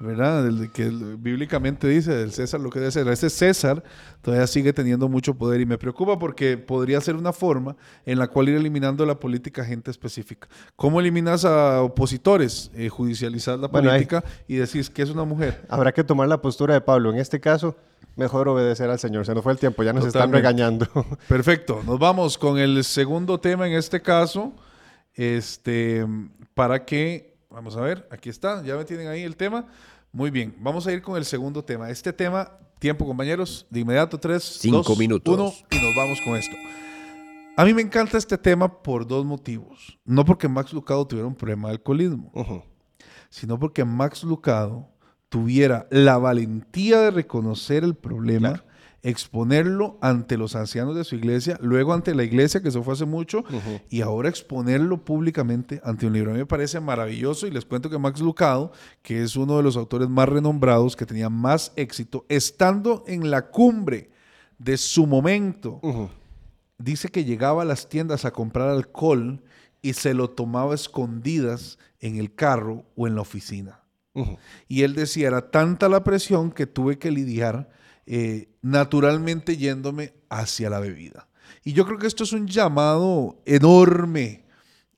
¿verdad? 0.00 0.46
El 0.46 0.72
que 0.72 0.88
bíblicamente 0.88 1.86
dice 1.86 2.12
del 2.12 2.32
César 2.32 2.60
lo 2.60 2.70
que 2.70 2.80
debe 2.80 2.90
ser. 2.90 3.06
Ese 3.08 3.28
César 3.28 3.82
todavía 4.22 4.46
sigue 4.46 4.72
teniendo 4.72 5.08
mucho 5.08 5.34
poder 5.34 5.60
y 5.60 5.66
me 5.66 5.76
preocupa 5.76 6.18
porque 6.18 6.56
podría 6.56 7.00
ser 7.02 7.16
una 7.16 7.34
forma 7.34 7.76
en 8.06 8.18
la 8.18 8.26
cual 8.26 8.48
ir 8.48 8.56
eliminando 8.56 9.04
la 9.04 9.20
política 9.20 9.62
gente 9.62 9.90
específica. 9.90 10.48
¿Cómo 10.74 11.00
eliminas 11.00 11.44
a 11.44 11.82
opositores? 11.82 12.70
Eh, 12.74 12.88
judicializar 12.88 13.58
la 13.58 13.70
política 13.70 14.24
y 14.48 14.56
decís 14.56 14.88
que 14.88 15.02
es 15.02 15.10
una 15.10 15.24
mujer. 15.24 15.66
Habrá 15.68 15.92
que 15.92 16.02
tomar 16.02 16.28
la 16.28 16.40
postura 16.40 16.72
de 16.72 16.80
Pablo. 16.80 17.10
En 17.12 17.18
este 17.18 17.38
caso, 17.38 17.76
mejor 18.16 18.48
obedecer 18.48 18.88
al 18.88 18.98
Señor. 18.98 19.26
Se 19.26 19.34
nos 19.34 19.44
fue 19.44 19.52
el 19.52 19.58
tiempo, 19.58 19.82
ya 19.82 19.92
nos 19.92 20.06
están 20.06 20.32
regañando. 20.32 20.86
Perfecto. 21.28 21.82
Nos 21.84 21.98
vamos 21.98 22.38
con 22.38 22.58
el 22.58 22.82
segundo 22.84 23.38
tema 23.38 23.66
en 23.66 23.74
este 23.74 24.00
caso. 24.00 24.54
Este, 25.14 26.06
para 26.54 26.86
que, 26.86 27.29
vamos 27.50 27.76
a 27.76 27.80
ver, 27.80 28.06
aquí 28.10 28.30
está, 28.30 28.62
ya 28.62 28.76
me 28.76 28.84
tienen 28.84 29.08
ahí 29.08 29.22
el 29.22 29.36
tema. 29.36 29.66
Muy 30.12 30.30
bien, 30.30 30.54
vamos 30.58 30.86
a 30.86 30.92
ir 30.92 31.02
con 31.02 31.16
el 31.16 31.24
segundo 31.24 31.64
tema. 31.64 31.90
Este 31.90 32.12
tema, 32.12 32.50
tiempo 32.78 33.04
compañeros, 33.04 33.66
de 33.70 33.80
inmediato, 33.80 34.18
tres, 34.18 34.42
cinco 34.42 34.96
minutos. 34.96 35.34
Uno, 35.34 35.52
y 35.70 35.84
nos 35.84 35.94
vamos 35.94 36.20
con 36.22 36.36
esto. 36.36 36.56
A 37.56 37.64
mí 37.64 37.74
me 37.74 37.82
encanta 37.82 38.16
este 38.16 38.38
tema 38.38 38.82
por 38.82 39.06
dos 39.06 39.24
motivos. 39.24 39.98
No 40.04 40.24
porque 40.24 40.48
Max 40.48 40.72
Lucado 40.72 41.06
tuviera 41.06 41.28
un 41.28 41.34
problema 41.34 41.68
de 41.68 41.74
alcoholismo, 41.74 42.32
sino 43.28 43.58
porque 43.58 43.84
Max 43.84 44.24
Lucado 44.24 44.88
tuviera 45.28 45.86
la 45.90 46.18
valentía 46.18 47.00
de 47.00 47.10
reconocer 47.10 47.84
el 47.84 47.94
problema 47.94 48.64
exponerlo 49.02 49.98
ante 50.02 50.36
los 50.36 50.54
ancianos 50.54 50.94
de 50.94 51.04
su 51.04 51.14
iglesia, 51.14 51.58
luego 51.62 51.94
ante 51.94 52.14
la 52.14 52.22
iglesia, 52.22 52.60
que 52.60 52.68
eso 52.68 52.82
fue 52.82 52.94
hace 52.94 53.06
mucho, 53.06 53.44
y 53.88 54.02
ahora 54.02 54.28
exponerlo 54.28 55.04
públicamente 55.04 55.80
ante 55.84 56.06
un 56.06 56.12
libro. 56.12 56.30
A 56.30 56.34
mí 56.34 56.40
me 56.40 56.46
parece 56.46 56.80
maravilloso 56.80 57.46
y 57.46 57.50
les 57.50 57.64
cuento 57.64 57.88
que 57.88 57.98
Max 57.98 58.20
Lucado, 58.20 58.72
que 59.02 59.22
es 59.22 59.36
uno 59.36 59.56
de 59.56 59.62
los 59.62 59.76
autores 59.76 60.08
más 60.08 60.28
renombrados, 60.28 60.96
que 60.96 61.06
tenía 61.06 61.30
más 61.30 61.72
éxito, 61.76 62.26
estando 62.28 63.04
en 63.06 63.30
la 63.30 63.50
cumbre 63.50 64.10
de 64.58 64.76
su 64.76 65.06
momento, 65.06 65.80
dice 66.76 67.08
que 67.08 67.24
llegaba 67.24 67.62
a 67.62 67.66
las 67.66 67.88
tiendas 67.88 68.24
a 68.24 68.32
comprar 68.32 68.68
alcohol 68.68 69.42
y 69.82 69.94
se 69.94 70.12
lo 70.12 70.28
tomaba 70.28 70.74
escondidas 70.74 71.78
en 72.00 72.16
el 72.16 72.34
carro 72.34 72.84
o 72.96 73.06
en 73.06 73.14
la 73.14 73.22
oficina. 73.22 73.80
Y 74.68 74.82
él 74.82 74.94
decía, 74.94 75.28
era 75.28 75.50
tanta 75.50 75.88
la 75.88 76.04
presión 76.04 76.50
que 76.50 76.66
tuve 76.66 76.98
que 76.98 77.10
lidiar 77.10 77.70
eh, 78.12 78.48
naturalmente 78.60 79.56
yéndome 79.56 80.14
hacia 80.30 80.68
la 80.68 80.80
bebida. 80.80 81.28
Y 81.62 81.74
yo 81.74 81.86
creo 81.86 81.96
que 81.96 82.08
esto 82.08 82.24
es 82.24 82.32
un 82.32 82.48
llamado 82.48 83.40
enorme 83.46 84.46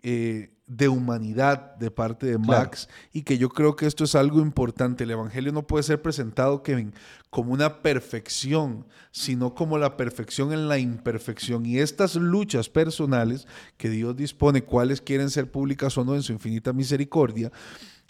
eh, 0.03 0.55
de 0.67 0.89
humanidad 0.89 1.77
de 1.77 1.91
parte 1.91 2.25
de 2.25 2.39
Max 2.39 2.89
y 3.13 3.21
que 3.21 3.37
yo 3.37 3.51
creo 3.51 3.77
que 3.77 3.85
esto 3.85 4.05
es 4.05 4.15
algo 4.15 4.41
importante. 4.41 5.05
El 5.05 5.11
Evangelio 5.11 5.53
no 5.53 5.67
puede 5.67 5.83
ser 5.83 6.01
presentado, 6.01 6.63
Kevin, 6.63 6.95
como 7.29 7.53
una 7.53 7.83
perfección, 7.83 8.87
sino 9.11 9.55
como 9.55 9.77
la 9.77 9.99
perfección 9.99 10.55
en 10.55 10.67
la 10.67 10.79
imperfección. 10.79 11.67
Y 11.67 11.81
estas 11.81 12.15
luchas 12.15 12.71
personales 12.71 13.47
que 13.77 13.91
Dios 13.91 14.17
dispone, 14.17 14.65
cuáles 14.65 15.03
quieren 15.03 15.29
ser 15.29 15.51
públicas 15.51 15.99
o 15.99 16.05
no 16.07 16.15
en 16.15 16.23
su 16.23 16.33
infinita 16.33 16.73
misericordia, 16.73 17.53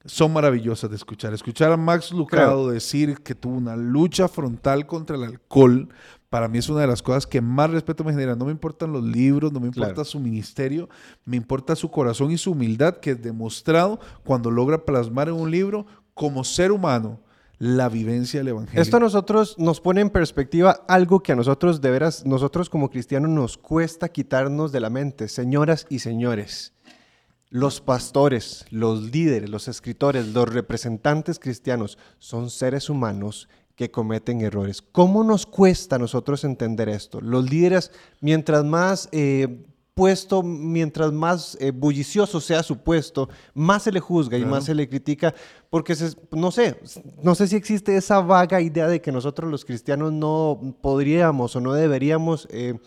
son 0.05 0.33
maravillosas 0.33 0.91
de 0.91 0.97
escuchar. 0.97 1.33
Escuchar 1.35 1.73
a 1.73 1.77
Max 1.77 2.13
Lucado 2.13 2.71
decir 2.71 3.19
que 3.23 3.35
tuvo 3.35 3.57
una 3.57 3.77
lucha 3.77 4.29
frontal 4.29 4.87
contra 4.87 5.17
el 5.17 5.25
alcohol, 5.25 5.89
para 6.29 6.49
mí 6.49 6.59
es 6.59 6.69
una 6.71 6.81
de 6.81 6.87
las 6.87 7.03
cosas 7.03 7.27
que 7.27 7.43
más 7.43 7.71
respeto 7.71 8.05
me 8.05 8.13
genera. 8.13 8.35
No 8.35 8.47
me 8.47 8.53
importan 8.53 8.93
los 8.93 9.05
libros, 9.05 9.53
no 9.53 9.61
me 9.61 9.67
importa 9.67 10.03
su 10.05 10.19
ministerio, 10.19 10.89
me 11.27 11.37
importa 11.37 11.77
su 11.77 11.91
corazón 11.91 12.31
y 12.31 12.39
su 12.39 12.53
humildad 12.53 12.97
que 12.97 13.11
es 13.11 13.23
demostrado 13.23 14.01
cuando 14.25 14.51
logra 14.51 14.85
plasmar 14.85 15.29
en 15.29 15.35
un 15.35 15.51
libro 15.51 15.87
como 16.15 16.43
ser 16.43 16.73
humano 16.73 17.21
la 17.59 17.89
vivencia 17.89 18.41
del 18.41 18.49
Evangelio. 18.49 18.83
Esto 18.83 18.97
a 18.97 19.01
nosotros 19.01 19.57
nos 19.57 19.81
pone 19.81 20.01
en 20.01 20.11
perspectiva 20.11 20.81
algo 20.89 21.23
que 21.23 21.33
a 21.33 21.37
nosotros 21.37 21.81
de 21.81 21.91
veras, 21.91 22.27
nosotros 22.27 22.69
como 22.69 22.91
cristianos 22.91 23.31
nos 23.31 23.57
cuesta 23.57 24.09
quitarnos 24.09 24.73
de 24.73 24.81
la 24.81 24.91
mente, 24.91 25.29
señoras 25.29 25.87
y 25.89 26.01
señores. 26.01 26.73
Los 27.53 27.83
pastores, 27.83 28.65
los 28.71 29.13
líderes, 29.13 29.51
los 29.51 29.69
escritores, 29.69 30.29
los 30.29 30.49
representantes 30.49 31.39
cristianos 31.39 31.99
son 32.19 32.49
seres 32.49 32.89
humanos 32.89 33.47
que 33.77 33.91
cometen 33.91 34.41
errores. 34.41 34.81
¿Cómo 34.81 35.23
nos 35.23 35.45
cuesta 35.45 35.97
a 35.97 35.99
nosotros 35.99 36.45
entender 36.45 36.89
esto? 36.89 37.21
Los 37.21 37.51
líderes, 37.51 37.93
mientras 38.23 38.65
más 38.65 39.11
eh, 39.13 39.67
puesto, 39.93 40.43
mientras 40.43 41.13
más 41.13 41.59
eh, 41.61 41.73
bullicioso 41.73 42.41
sea 42.41 42.63
su 42.63 42.79
puesto, 42.79 43.29
más 43.53 43.83
se 43.83 43.93
le 43.93 44.01
juzga 44.01 44.39
y 44.39 44.47
más 44.47 44.65
se 44.65 44.75
le 44.75 44.89
critica, 44.89 45.35
porque 45.69 45.95
no 46.31 46.53
sé, 46.53 46.81
no 47.23 47.35
sé 47.35 47.49
si 47.49 47.57
existe 47.57 47.95
esa 47.95 48.21
vaga 48.21 48.63
idea 48.63 48.89
de 48.89 49.03
que 49.03 49.13
nosotros 49.13 49.51
los 49.51 49.67
cristianos 49.67 50.11
no 50.11 50.59
podríamos 50.81 51.55
o 51.55 51.61
no 51.61 51.75
deberíamos... 51.75 52.49
Eh, 52.51 52.79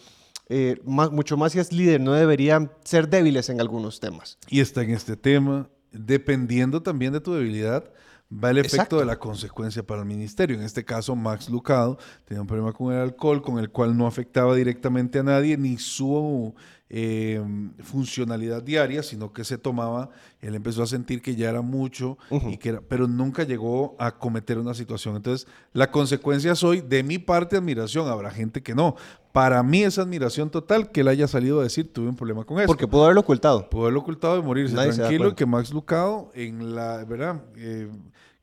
eh, 0.47 0.79
mucho 0.83 1.37
más 1.37 1.53
si 1.53 1.59
es 1.59 1.71
líder, 1.71 2.01
no 2.01 2.13
deberían 2.13 2.71
ser 2.83 3.09
débiles 3.09 3.49
en 3.49 3.59
algunos 3.59 3.99
temas. 3.99 4.37
Y 4.47 4.59
está 4.59 4.83
en 4.83 4.91
este 4.91 5.17
tema, 5.17 5.69
dependiendo 5.91 6.81
también 6.81 7.13
de 7.13 7.21
tu 7.21 7.33
debilidad, 7.33 7.91
va 8.31 8.51
el 8.51 8.57
efecto 8.57 8.97
de 8.99 9.05
la 9.05 9.17
consecuencia 9.17 9.83
para 9.83 10.01
el 10.01 10.07
ministerio. 10.07 10.55
En 10.55 10.63
este 10.63 10.83
caso, 10.83 11.15
Max 11.15 11.49
Lucado 11.49 11.97
tenía 12.25 12.41
un 12.41 12.47
problema 12.47 12.73
con 12.73 12.93
el 12.93 12.99
alcohol, 12.99 13.41
con 13.41 13.59
el 13.59 13.69
cual 13.69 13.97
no 13.97 14.07
afectaba 14.07 14.55
directamente 14.55 15.19
a 15.19 15.23
nadie, 15.23 15.57
ni 15.57 15.77
su 15.77 16.53
eh, 16.89 17.41
funcionalidad 17.83 18.63
diaria, 18.63 19.03
sino 19.03 19.33
que 19.33 19.43
se 19.43 19.57
tomaba, 19.57 20.09
él 20.41 20.55
empezó 20.55 20.83
a 20.83 20.87
sentir 20.87 21.21
que 21.21 21.35
ya 21.35 21.49
era 21.49 21.61
mucho, 21.61 22.17
y 22.29 22.57
que 22.57 22.69
era, 22.69 22.81
pero 22.81 23.07
nunca 23.07 23.43
llegó 23.43 23.95
a 23.99 24.17
cometer 24.17 24.57
una 24.57 24.73
situación. 24.73 25.15
Entonces, 25.15 25.47
la 25.73 25.91
consecuencia 25.91 26.55
soy, 26.55 26.81
de 26.81 27.03
mi 27.03 27.17
parte, 27.17 27.57
admiración. 27.57 28.07
Habrá 28.07 28.31
gente 28.31 28.61
que 28.61 28.75
no. 28.75 28.95
Para 29.35 29.61
mí 29.63 29.83
es 29.83 29.99
admiración 29.99 30.49
total 30.49 30.91
que 30.93 31.01
él 31.01 31.09
haya 31.09 31.27
salido 31.27 31.59
a 31.59 31.63
decir, 31.63 31.91
tuve 31.91 32.07
un 32.07 32.15
problema 32.15 32.45
con 32.45 32.57
eso. 32.57 32.67
Porque 32.67 32.87
pudo 32.87 33.03
haberlo 33.03 33.19
ocultado. 33.19 33.69
Pudo 33.69 33.81
haberlo 33.81 33.99
ocultado 33.99 34.39
y 34.39 34.41
morirse 34.41 34.75
tranquilo, 34.75 35.27
y 35.27 35.33
que 35.33 35.45
Max 35.45 35.73
Lucado, 35.73 36.31
en 36.33 36.73
la, 36.73 37.03
¿verdad? 37.03 37.43
Eh, 37.57 37.91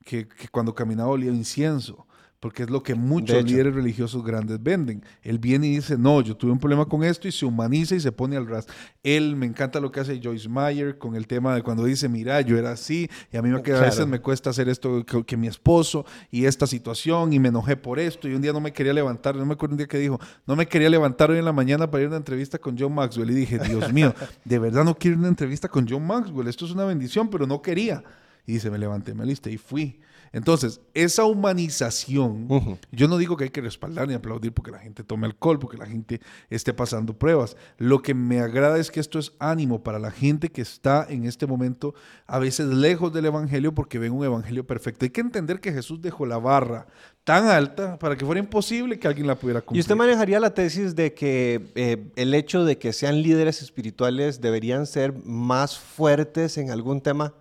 que, 0.04 0.28
que, 0.28 0.48
cuando 0.48 0.74
caminaba 0.74 1.08
olía 1.08 1.30
incienso 1.30 2.06
porque 2.42 2.64
es 2.64 2.70
lo 2.70 2.82
que 2.82 2.96
muchos 2.96 3.44
líderes 3.44 3.72
religiosos 3.72 4.24
grandes 4.24 4.60
venden. 4.60 5.04
Él 5.22 5.38
viene 5.38 5.68
y 5.68 5.76
dice, 5.76 5.96
no, 5.96 6.20
yo 6.22 6.36
tuve 6.36 6.50
un 6.50 6.58
problema 6.58 6.86
con 6.86 7.04
esto 7.04 7.28
y 7.28 7.30
se 7.30 7.46
humaniza 7.46 7.94
y 7.94 8.00
se 8.00 8.10
pone 8.10 8.36
al 8.36 8.48
ras. 8.48 8.66
Él, 9.04 9.36
me 9.36 9.46
encanta 9.46 9.78
lo 9.78 9.92
que 9.92 10.00
hace 10.00 10.20
Joyce 10.20 10.48
Meyer 10.48 10.98
con 10.98 11.14
el 11.14 11.28
tema 11.28 11.54
de 11.54 11.62
cuando 11.62 11.84
dice, 11.84 12.08
mira, 12.08 12.40
yo 12.40 12.58
era 12.58 12.72
así 12.72 13.08
y 13.32 13.36
a 13.36 13.42
mí 13.42 13.48
me, 13.48 13.58
a 13.58 13.80
veces 13.80 14.08
me 14.08 14.20
cuesta 14.20 14.50
hacer 14.50 14.68
esto 14.68 15.06
que, 15.06 15.36
mi 15.36 15.46
esposo 15.46 16.04
y 16.32 16.46
esta 16.46 16.66
situación 16.66 17.32
y 17.32 17.38
me 17.38 17.50
enojé 17.50 17.76
por 17.76 18.00
esto 18.00 18.26
y 18.26 18.34
un 18.34 18.42
día 18.42 18.52
no 18.52 18.60
me 18.60 18.72
quería 18.72 18.92
levantar, 18.92 19.36
no 19.36 19.46
me 19.46 19.52
acuerdo 19.52 19.74
un 19.74 19.78
día 19.78 19.86
que 19.86 19.98
dijo, 19.98 20.18
no 20.44 20.56
me 20.56 20.66
quería 20.66 20.90
levantar 20.90 21.30
hoy 21.30 21.38
en 21.38 21.44
la 21.44 21.52
mañana 21.52 21.88
para 21.92 22.00
ir 22.00 22.06
a 22.06 22.08
una 22.08 22.16
entrevista 22.16 22.58
con 22.58 22.76
John 22.76 22.92
Maxwell 22.92 23.30
y 23.30 23.34
dije, 23.34 23.60
Dios 23.60 23.92
mío, 23.92 24.12
de 24.44 24.58
verdad 24.58 24.82
no 24.82 24.96
quiero 24.96 25.14
ir 25.14 25.18
a 25.18 25.20
una 25.20 25.28
entrevista 25.28 25.68
con 25.68 25.88
John 25.88 26.04
Maxwell, 26.04 26.48
esto 26.48 26.64
es 26.64 26.72
una 26.72 26.86
bendición, 26.86 27.30
pero 27.30 27.46
no 27.46 27.62
quería. 27.62 28.02
Y 28.44 28.54
dice, 28.54 28.68
me 28.68 28.78
levanté, 28.78 29.14
me 29.14 29.22
alisté 29.22 29.52
y 29.52 29.58
fui. 29.58 30.00
Entonces, 30.32 30.80
esa 30.94 31.26
humanización, 31.26 32.48
yo 32.90 33.06
no 33.06 33.18
digo 33.18 33.36
que 33.36 33.44
hay 33.44 33.50
que 33.50 33.60
respaldar 33.60 34.08
ni 34.08 34.14
aplaudir 34.14 34.52
porque 34.52 34.70
la 34.70 34.78
gente 34.78 35.04
tome 35.04 35.26
alcohol, 35.26 35.58
porque 35.58 35.76
la 35.76 35.86
gente 35.86 36.22
esté 36.48 36.72
pasando 36.72 37.18
pruebas. 37.18 37.56
Lo 37.76 38.00
que 38.00 38.14
me 38.14 38.40
agrada 38.40 38.78
es 38.78 38.90
que 38.90 39.00
esto 39.00 39.18
es 39.18 39.32
ánimo 39.38 39.82
para 39.82 39.98
la 39.98 40.10
gente 40.10 40.48
que 40.48 40.62
está 40.62 41.06
en 41.08 41.26
este 41.26 41.46
momento 41.46 41.94
a 42.26 42.38
veces 42.38 42.68
lejos 42.68 43.12
del 43.12 43.26
Evangelio 43.26 43.74
porque 43.74 43.98
ven 43.98 44.12
un 44.12 44.24
Evangelio 44.24 44.66
perfecto. 44.66 45.04
Hay 45.04 45.10
que 45.10 45.20
entender 45.20 45.60
que 45.60 45.70
Jesús 45.70 46.00
dejó 46.00 46.24
la 46.24 46.38
barra 46.38 46.86
tan 47.24 47.46
alta 47.48 47.98
para 47.98 48.16
que 48.16 48.24
fuera 48.24 48.38
imposible 48.38 48.98
que 48.98 49.08
alguien 49.08 49.26
la 49.26 49.34
pudiera 49.34 49.60
cumplir. 49.60 49.78
¿Y 49.78 49.80
usted 49.80 49.96
manejaría 49.96 50.40
la 50.40 50.54
tesis 50.54 50.96
de 50.96 51.12
que 51.12 51.72
eh, 51.74 52.10
el 52.16 52.32
hecho 52.32 52.64
de 52.64 52.78
que 52.78 52.94
sean 52.94 53.20
líderes 53.22 53.60
espirituales 53.60 54.40
deberían 54.40 54.86
ser 54.86 55.12
más 55.26 55.78
fuertes 55.78 56.56
en 56.56 56.70
algún 56.70 57.02
tema? 57.02 57.34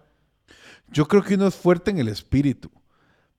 Yo 0.89 1.07
creo 1.07 1.23
que 1.23 1.35
uno 1.35 1.47
es 1.47 1.55
fuerte 1.55 1.89
en 1.89 1.99
el 1.99 2.09
espíritu 2.09 2.69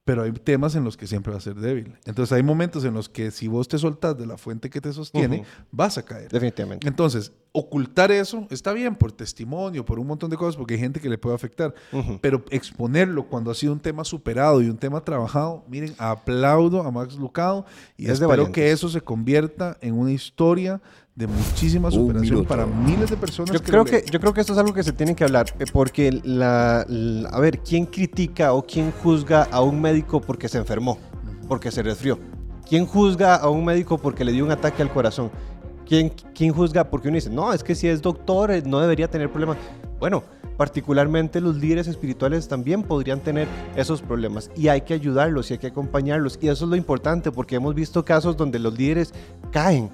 pero 0.04 0.22
hay 0.22 0.32
temas 0.32 0.74
en 0.74 0.84
los 0.84 0.96
que 0.96 1.06
siempre 1.06 1.32
va 1.32 1.38
a 1.38 1.40
ser 1.40 1.54
débil. 1.54 1.96
Entonces 2.06 2.32
hay 2.32 2.42
momentos 2.42 2.84
en 2.84 2.94
los 2.94 3.08
que 3.08 3.30
si 3.30 3.46
vos 3.46 3.68
te 3.68 3.78
soltás 3.78 4.18
de 4.18 4.26
la 4.26 4.36
fuente 4.36 4.68
que 4.68 4.80
te 4.80 4.92
sostiene, 4.92 5.44
vas 5.70 5.96
a 5.96 6.02
caer. 6.02 6.28
Definitivamente. 6.28 6.88
Entonces, 6.88 7.32
ocultar 7.52 8.10
eso 8.10 8.46
está 8.50 8.72
bien 8.72 8.96
por 8.96 9.12
testimonio, 9.12 9.84
por 9.84 10.00
un 10.00 10.06
montón 10.08 10.30
de 10.30 10.36
cosas, 10.36 10.56
porque 10.56 10.74
hay 10.74 10.80
gente 10.80 11.00
que 11.00 11.08
le 11.08 11.18
puede 11.18 11.36
afectar, 11.36 11.74
pero 12.20 12.44
exponerlo 12.50 13.28
cuando 13.28 13.50
ha 13.50 13.54
sido 13.54 13.72
un 13.72 13.80
tema 13.80 14.04
superado 14.04 14.60
y 14.60 14.68
un 14.68 14.78
tema 14.78 15.04
trabajado, 15.04 15.64
miren, 15.68 15.94
aplaudo 15.98 16.82
a 16.82 16.90
Max 16.90 17.14
Lucado 17.14 17.64
y 17.96 18.08
espero 18.08 18.50
que 18.50 18.72
eso 18.72 18.88
se 18.88 19.02
convierta 19.02 19.76
en 19.80 19.94
una 19.94 20.10
historia 20.10 20.80
de 21.14 21.26
muchísima 21.26 21.90
superación 21.90 22.44
para 22.44 22.64
miles 22.64 23.10
de 23.10 23.16
personas. 23.16 23.52
Yo 23.52 23.62
creo 23.62 23.84
que 23.84 24.02
yo 24.10 24.18
creo 24.18 24.32
que 24.32 24.40
esto 24.40 24.54
es 24.54 24.58
algo 24.58 24.72
que 24.72 24.82
se 24.82 24.92
tiene 24.92 25.14
que 25.14 25.24
hablar 25.24 25.46
eh, 25.58 25.64
porque 25.70 26.20
la, 26.24 26.80
a 27.30 27.40
ver 27.40 27.58
quién 27.58 27.84
critica 27.84 28.54
o 28.54 28.66
quién 28.66 28.92
juzga 29.02 29.42
a 29.50 29.60
un 29.60 29.80
médico 29.80 30.20
porque 30.20 30.48
se 30.48 30.58
enfermó, 30.58 30.98
porque 31.48 31.70
se 31.70 31.82
resfrió. 31.82 32.18
¿Quién 32.66 32.86
juzga 32.86 33.36
a 33.36 33.50
un 33.50 33.64
médico 33.64 33.98
porque 33.98 34.24
le 34.24 34.32
dio 34.32 34.44
un 34.44 34.50
ataque 34.52 34.80
al 34.80 34.90
corazón? 34.90 35.30
¿Quién, 35.86 36.10
quién 36.34 36.54
juzga 36.54 36.88
porque 36.88 37.08
uno 37.08 37.16
dice, 37.16 37.28
no, 37.28 37.52
es 37.52 37.62
que 37.62 37.74
si 37.74 37.88
es 37.88 38.00
doctor 38.00 38.50
eh, 38.50 38.62
no 38.64 38.80
debería 38.80 39.10
tener 39.10 39.30
problemas? 39.30 39.58
Bueno, 39.98 40.24
particularmente 40.56 41.42
los 41.42 41.56
líderes 41.56 41.88
espirituales 41.88 42.48
también 42.48 42.82
podrían 42.82 43.20
tener 43.20 43.46
esos 43.76 44.00
problemas 44.00 44.50
y 44.56 44.68
hay 44.68 44.80
que 44.80 44.94
ayudarlos 44.94 45.50
y 45.50 45.54
hay 45.54 45.58
que 45.58 45.66
acompañarlos. 45.66 46.38
Y 46.40 46.48
eso 46.48 46.64
es 46.64 46.70
lo 46.70 46.76
importante 46.76 47.30
porque 47.30 47.56
hemos 47.56 47.74
visto 47.74 48.02
casos 48.02 48.36
donde 48.36 48.58
los 48.58 48.78
líderes 48.78 49.12
caen 49.50 49.90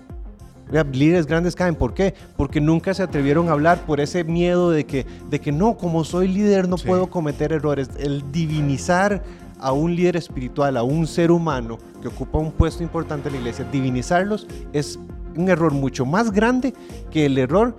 líderes 0.92 1.26
grandes 1.26 1.54
caen. 1.54 1.74
¿Por 1.74 1.94
qué? 1.94 2.14
Porque 2.36 2.60
nunca 2.60 2.94
se 2.94 3.02
atrevieron 3.02 3.48
a 3.48 3.52
hablar 3.52 3.84
por 3.86 4.00
ese 4.00 4.24
miedo 4.24 4.70
de 4.70 4.84
que, 4.84 5.06
de 5.30 5.40
que 5.40 5.52
no, 5.52 5.76
como 5.76 6.04
soy 6.04 6.28
líder 6.28 6.68
no 6.68 6.76
puedo 6.76 7.08
cometer 7.08 7.52
errores. 7.52 7.90
El 7.98 8.30
divinizar 8.32 9.22
a 9.60 9.72
un 9.72 9.94
líder 9.94 10.16
espiritual, 10.16 10.76
a 10.76 10.82
un 10.82 11.06
ser 11.06 11.30
humano 11.30 11.78
que 12.00 12.08
ocupa 12.08 12.38
un 12.38 12.52
puesto 12.52 12.82
importante 12.82 13.28
en 13.28 13.34
la 13.34 13.40
iglesia, 13.40 13.66
divinizarlos 13.70 14.46
es 14.72 14.98
un 15.36 15.48
error 15.48 15.72
mucho 15.72 16.04
más 16.04 16.30
grande 16.30 16.74
que 17.10 17.26
el 17.26 17.38
error 17.38 17.76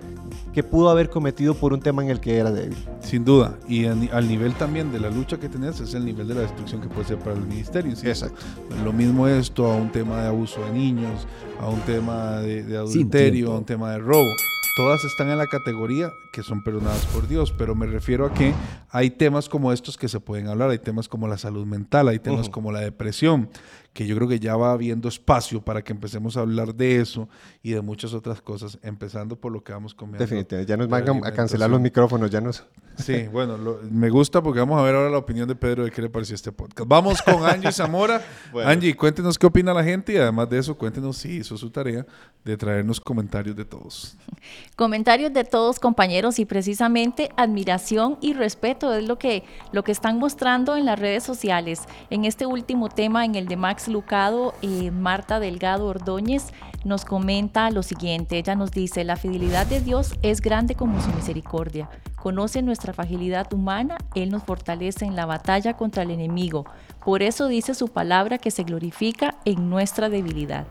que 0.52 0.62
pudo 0.62 0.90
haber 0.90 1.10
cometido 1.10 1.54
por 1.54 1.72
un 1.72 1.80
tema 1.80 2.02
en 2.02 2.10
el 2.10 2.20
que 2.20 2.36
era 2.36 2.50
débil. 2.50 2.78
Sin 3.00 3.24
duda. 3.24 3.58
Y 3.68 3.86
al 3.86 4.28
nivel 4.28 4.54
también 4.54 4.92
de 4.92 5.00
la 5.00 5.10
lucha 5.10 5.38
que 5.38 5.48
tenías 5.48 5.80
es 5.80 5.94
el 5.94 6.04
nivel 6.04 6.28
de 6.28 6.34
la 6.34 6.40
destrucción 6.42 6.80
que 6.80 6.88
puede 6.88 7.06
ser 7.06 7.18
para 7.18 7.36
el 7.36 7.46
ministerio. 7.46 7.92
Exacto. 7.92 8.40
Lo 8.84 8.92
mismo 8.92 9.26
esto 9.28 9.70
a 9.70 9.76
un 9.76 9.90
tema 9.90 10.22
de 10.22 10.28
abuso 10.28 10.64
de 10.64 10.72
niños, 10.72 11.26
a 11.60 11.68
un 11.68 11.80
tema 11.80 12.40
de, 12.40 12.62
de 12.62 12.76
adulterio, 12.76 13.52
a 13.52 13.58
un 13.58 13.64
tema 13.64 13.92
de 13.92 13.98
robo 13.98 14.30
todas 14.76 15.04
están 15.04 15.28
en 15.30 15.38
la 15.38 15.46
categoría 15.46 16.12
que 16.32 16.42
son 16.42 16.62
perdonadas 16.62 17.04
por 17.06 17.26
Dios, 17.28 17.52
pero 17.56 17.74
me 17.74 17.86
refiero 17.86 18.26
a 18.26 18.32
que 18.32 18.54
hay 18.90 19.10
temas 19.10 19.48
como 19.48 19.72
estos 19.72 19.96
que 19.96 20.08
se 20.08 20.20
pueden 20.20 20.48
hablar, 20.48 20.70
hay 20.70 20.78
temas 20.78 21.08
como 21.08 21.28
la 21.28 21.38
salud 21.38 21.66
mental, 21.66 22.08
hay 22.08 22.18
temas 22.18 22.48
como 22.48 22.72
la 22.72 22.80
depresión, 22.80 23.48
que 23.92 24.06
yo 24.06 24.14
creo 24.16 24.28
que 24.28 24.38
ya 24.38 24.56
va 24.56 24.72
habiendo 24.72 25.08
espacio 25.08 25.60
para 25.62 25.82
que 25.82 25.92
empecemos 25.92 26.36
a 26.36 26.40
hablar 26.40 26.74
de 26.74 27.00
eso 27.00 27.28
y 27.62 27.72
de 27.72 27.80
muchas 27.80 28.14
otras 28.14 28.40
cosas, 28.40 28.78
empezando 28.82 29.36
por 29.36 29.50
lo 29.50 29.64
que 29.64 29.72
vamos 29.72 29.94
comiendo. 29.94 30.18
Definitivamente, 30.18 30.70
ya 30.70 30.76
nos 30.76 30.88
van 30.88 31.24
a 31.24 31.32
cancelar 31.32 31.68
los 31.68 31.80
micrófonos, 31.80 32.30
ya 32.30 32.40
nos... 32.40 32.64
Sí, 32.96 33.28
bueno, 33.32 33.56
me 33.90 34.10
gusta 34.10 34.42
porque 34.42 34.60
vamos 34.60 34.78
a 34.78 34.82
ver 34.82 34.94
ahora 34.94 35.10
la 35.10 35.18
opinión 35.18 35.48
de 35.48 35.54
Pedro 35.54 35.84
de 35.84 35.90
qué 35.90 36.02
le 36.02 36.10
pareció 36.10 36.34
este 36.34 36.52
podcast. 36.52 36.86
Vamos 36.88 37.22
con 37.22 37.44
Angie 37.44 37.72
Zamora. 37.72 38.22
Angie, 38.64 38.94
cuéntenos 38.94 39.38
qué 39.38 39.46
opina 39.46 39.72
la 39.72 39.82
gente 39.82 40.12
y 40.12 40.16
además 40.18 40.50
de 40.50 40.58
eso, 40.58 40.76
cuéntenos 40.76 41.16
si 41.16 41.36
hizo 41.36 41.56
su 41.56 41.70
tarea 41.70 42.06
de 42.44 42.56
traernos 42.56 43.00
comentarios 43.00 43.56
de 43.56 43.64
todos. 43.64 44.16
Comentarios 44.76 45.32
de 45.32 45.44
todos, 45.44 45.78
compañeros, 45.78 46.38
y 46.38 46.44
precisamente 46.44 47.30
admiración 47.36 48.18
y 48.20 48.32
respeto 48.32 48.94
es 48.94 49.06
lo 49.06 49.18
que, 49.18 49.44
lo 49.72 49.84
que 49.84 49.92
están 49.92 50.18
mostrando 50.18 50.76
en 50.76 50.86
las 50.86 50.98
redes 50.98 51.22
sociales. 51.22 51.82
En 52.10 52.24
este 52.24 52.46
último 52.46 52.88
tema, 52.88 53.24
en 53.24 53.34
el 53.34 53.46
de 53.46 53.56
Max 53.56 53.88
Lucado, 53.88 54.54
eh, 54.62 54.90
Marta 54.90 55.40
Delgado 55.40 55.86
Ordóñez 55.86 56.52
nos 56.84 57.04
comenta 57.04 57.70
lo 57.70 57.82
siguiente. 57.82 58.38
Ella 58.38 58.54
nos 58.54 58.70
dice, 58.70 59.04
la 59.04 59.16
fidelidad 59.16 59.66
de 59.66 59.80
Dios 59.80 60.14
es 60.22 60.40
grande 60.40 60.74
como 60.74 61.00
su 61.02 61.10
misericordia. 61.12 61.88
Conoce 62.16 62.62
nuestra 62.62 62.92
fragilidad 62.92 63.52
humana, 63.52 63.96
Él 64.14 64.30
nos 64.30 64.44
fortalece 64.44 65.04
en 65.04 65.16
la 65.16 65.26
batalla 65.26 65.74
contra 65.76 66.02
el 66.02 66.10
enemigo. 66.10 66.66
Por 67.04 67.22
eso 67.22 67.48
dice 67.48 67.74
su 67.74 67.88
palabra 67.88 68.38
que 68.38 68.50
se 68.50 68.64
glorifica 68.64 69.36
en 69.44 69.70
nuestra 69.70 70.08
debilidad. 70.08 70.66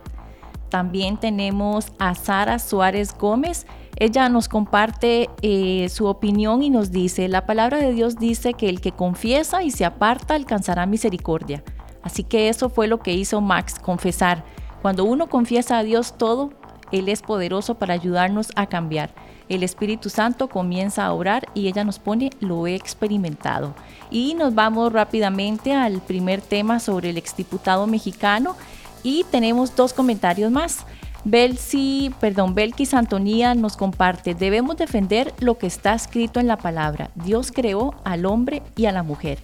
También 0.69 1.17
tenemos 1.17 1.91
a 1.97 2.15
Sara 2.15 2.59
Suárez 2.59 3.15
Gómez. 3.17 3.65
Ella 3.97 4.29
nos 4.29 4.47
comparte 4.47 5.29
eh, 5.41 5.89
su 5.89 6.05
opinión 6.05 6.63
y 6.63 6.69
nos 6.69 6.91
dice, 6.91 7.27
la 7.27 7.45
palabra 7.45 7.79
de 7.79 7.93
Dios 7.93 8.17
dice 8.17 8.53
que 8.53 8.69
el 8.69 8.79
que 8.79 8.91
confiesa 8.91 9.63
y 9.63 9.71
se 9.71 9.83
aparta 9.85 10.35
alcanzará 10.35 10.85
misericordia. 10.85 11.63
Así 12.03 12.23
que 12.23 12.49
eso 12.49 12.69
fue 12.69 12.87
lo 12.87 12.99
que 12.99 13.13
hizo 13.13 13.41
Max, 13.41 13.77
confesar. 13.79 14.45
Cuando 14.81 15.03
uno 15.03 15.27
confiesa 15.27 15.79
a 15.79 15.83
Dios 15.83 16.17
todo, 16.17 16.51
Él 16.91 17.09
es 17.09 17.21
poderoso 17.21 17.75
para 17.75 17.93
ayudarnos 17.93 18.51
a 18.55 18.67
cambiar. 18.67 19.13
El 19.49 19.63
Espíritu 19.63 20.09
Santo 20.09 20.47
comienza 20.47 21.05
a 21.05 21.11
orar 21.11 21.47
y 21.55 21.67
ella 21.67 21.83
nos 21.83 21.97
pone, 21.97 22.29
lo 22.39 22.67
he 22.67 22.75
experimentado. 22.75 23.73
Y 24.11 24.35
nos 24.35 24.53
vamos 24.53 24.93
rápidamente 24.93 25.73
al 25.73 26.01
primer 26.01 26.39
tema 26.39 26.79
sobre 26.79 27.09
el 27.09 27.17
exdiputado 27.17 27.87
mexicano 27.87 28.55
y 29.03 29.25
tenemos 29.31 29.75
dos 29.75 29.93
comentarios 29.93 30.51
más. 30.51 30.85
Belsi, 31.25 32.13
perdón, 32.19 32.55
Belkis 32.55 32.93
Antonía 32.93 33.53
nos 33.53 33.75
comparte, 33.75 34.35
debemos 34.35 34.77
defender 34.77 35.33
lo 35.39 35.57
que 35.57 35.67
está 35.67 35.93
escrito 35.93 36.39
en 36.39 36.47
la 36.47 36.57
palabra. 36.57 37.11
Dios 37.15 37.51
creó 37.51 37.93
al 38.05 38.25
hombre 38.25 38.61
y 38.75 38.85
a 38.85 38.91
la 38.91 39.03
mujer. 39.03 39.39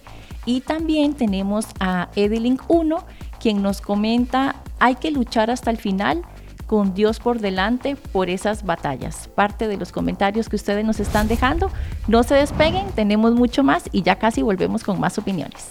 Y 0.46 0.60
también 0.60 1.14
tenemos 1.14 1.66
a 1.80 2.08
Edelink 2.14 2.62
1, 2.68 3.04
quien 3.40 3.62
nos 3.62 3.80
comenta, 3.80 4.56
hay 4.78 4.94
que 4.94 5.10
luchar 5.10 5.50
hasta 5.50 5.70
el 5.70 5.76
final 5.76 6.22
con 6.66 6.94
Dios 6.94 7.20
por 7.20 7.40
delante 7.40 7.96
por 7.96 8.28
esas 8.30 8.64
batallas. 8.64 9.28
Parte 9.28 9.68
de 9.68 9.76
los 9.76 9.92
comentarios 9.92 10.48
que 10.48 10.56
ustedes 10.56 10.84
nos 10.84 11.00
están 11.00 11.28
dejando. 11.28 11.70
No 12.08 12.22
se 12.22 12.34
despeguen, 12.34 12.86
tenemos 12.92 13.34
mucho 13.34 13.62
más 13.62 13.88
y 13.92 14.02
ya 14.02 14.16
casi 14.16 14.42
volvemos 14.42 14.82
con 14.82 15.00
más 15.00 15.18
opiniones. 15.18 15.68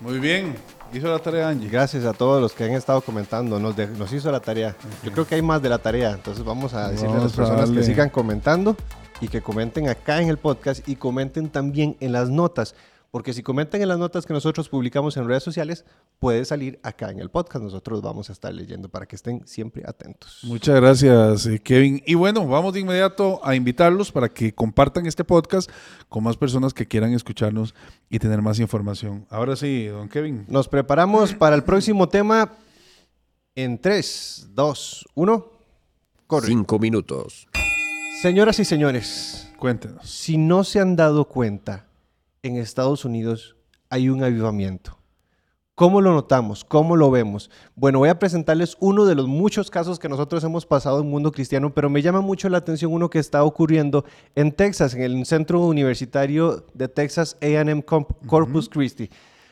Muy 0.00 0.18
bien, 0.18 0.54
Hizo 0.92 1.08
la 1.08 1.18
tarea 1.18 1.48
Angie. 1.48 1.68
Gracias 1.68 2.04
a 2.04 2.14
todos 2.14 2.40
los 2.40 2.52
que 2.52 2.64
han 2.64 2.72
estado 2.72 3.00
comentando. 3.02 3.58
Nos, 3.58 3.76
nos 3.76 4.12
hizo 4.12 4.32
la 4.32 4.40
tarea. 4.40 4.74
Yo 5.04 5.12
creo 5.12 5.26
que 5.26 5.34
hay 5.34 5.42
más 5.42 5.60
de 5.60 5.68
la 5.68 5.78
tarea. 5.78 6.12
Entonces 6.12 6.44
vamos 6.44 6.72
a 6.72 6.88
decirle 6.88 7.16
a 7.16 7.20
las 7.20 7.32
personas 7.32 7.70
que 7.70 7.82
sigan 7.82 8.08
comentando 8.08 8.74
y 9.20 9.28
que 9.28 9.42
comenten 9.42 9.88
acá 9.88 10.22
en 10.22 10.28
el 10.28 10.38
podcast 10.38 10.88
y 10.88 10.96
comenten 10.96 11.50
también 11.50 11.96
en 12.00 12.12
las 12.12 12.30
notas. 12.30 12.74
Porque 13.10 13.32
si 13.32 13.42
comentan 13.42 13.80
en 13.80 13.88
las 13.88 13.98
notas 13.98 14.26
que 14.26 14.34
nosotros 14.34 14.68
publicamos 14.68 15.16
en 15.16 15.26
redes 15.26 15.42
sociales, 15.42 15.86
puede 16.18 16.44
salir 16.44 16.78
acá 16.82 17.10
en 17.10 17.20
el 17.20 17.30
podcast. 17.30 17.64
Nosotros 17.64 18.02
vamos 18.02 18.28
a 18.28 18.32
estar 18.32 18.52
leyendo 18.52 18.90
para 18.90 19.06
que 19.06 19.16
estén 19.16 19.46
siempre 19.46 19.82
atentos. 19.86 20.40
Muchas 20.42 20.76
gracias, 20.76 21.46
eh, 21.46 21.58
Kevin. 21.58 22.02
Y 22.04 22.14
bueno, 22.14 22.46
vamos 22.46 22.74
de 22.74 22.80
inmediato 22.80 23.40
a 23.42 23.54
invitarlos 23.54 24.12
para 24.12 24.28
que 24.28 24.54
compartan 24.54 25.06
este 25.06 25.24
podcast 25.24 25.70
con 26.10 26.22
más 26.22 26.36
personas 26.36 26.74
que 26.74 26.86
quieran 26.86 27.14
escucharnos 27.14 27.74
y 28.10 28.18
tener 28.18 28.42
más 28.42 28.58
información. 28.58 29.26
Ahora 29.30 29.56
sí, 29.56 29.86
don 29.86 30.08
Kevin. 30.10 30.44
Nos 30.46 30.68
preparamos 30.68 31.32
para 31.32 31.56
el 31.56 31.64
próximo 31.64 32.08
tema 32.10 32.52
en 33.54 33.80
3, 33.80 34.48
2, 34.50 35.08
1. 35.14 35.52
Corre. 36.26 36.46
Cinco 36.46 36.78
minutos. 36.78 37.48
Señoras 38.20 38.58
y 38.58 38.66
señores, 38.66 39.50
cuéntenos. 39.56 40.08
Si 40.10 40.36
no 40.36 40.62
se 40.62 40.78
han 40.78 40.94
dado 40.94 41.24
cuenta, 41.24 41.87
en 42.42 42.56
Estados 42.56 43.04
Unidos 43.04 43.56
hay 43.90 44.08
un 44.08 44.22
avivamiento. 44.22 44.98
¿Cómo 45.78 46.00
lo 46.00 46.12
notamos? 46.12 46.64
¿Cómo 46.64 46.96
lo 46.96 47.08
vemos? 47.08 47.50
Bueno, 47.76 48.00
voy 48.00 48.08
a 48.08 48.18
presentarles 48.18 48.76
uno 48.80 49.04
de 49.04 49.14
los 49.14 49.28
muchos 49.28 49.70
casos 49.70 50.00
que 50.00 50.08
nosotros 50.08 50.42
hemos 50.42 50.66
pasado 50.66 50.98
en 50.98 51.04
el 51.04 51.10
mundo 51.12 51.30
cristiano, 51.30 51.72
pero 51.72 51.88
me 51.88 52.02
llama 52.02 52.20
mucho 52.20 52.48
la 52.48 52.58
atención 52.58 52.92
uno 52.92 53.08
que 53.08 53.20
está 53.20 53.44
ocurriendo 53.44 54.04
en 54.34 54.50
Texas, 54.50 54.94
en 54.94 55.02
el 55.02 55.24
Centro 55.24 55.60
Universitario 55.60 56.66
de 56.74 56.88
Texas 56.88 57.36
AM 57.40 57.82
Corpus 57.82 58.68
Christi. 58.68 59.08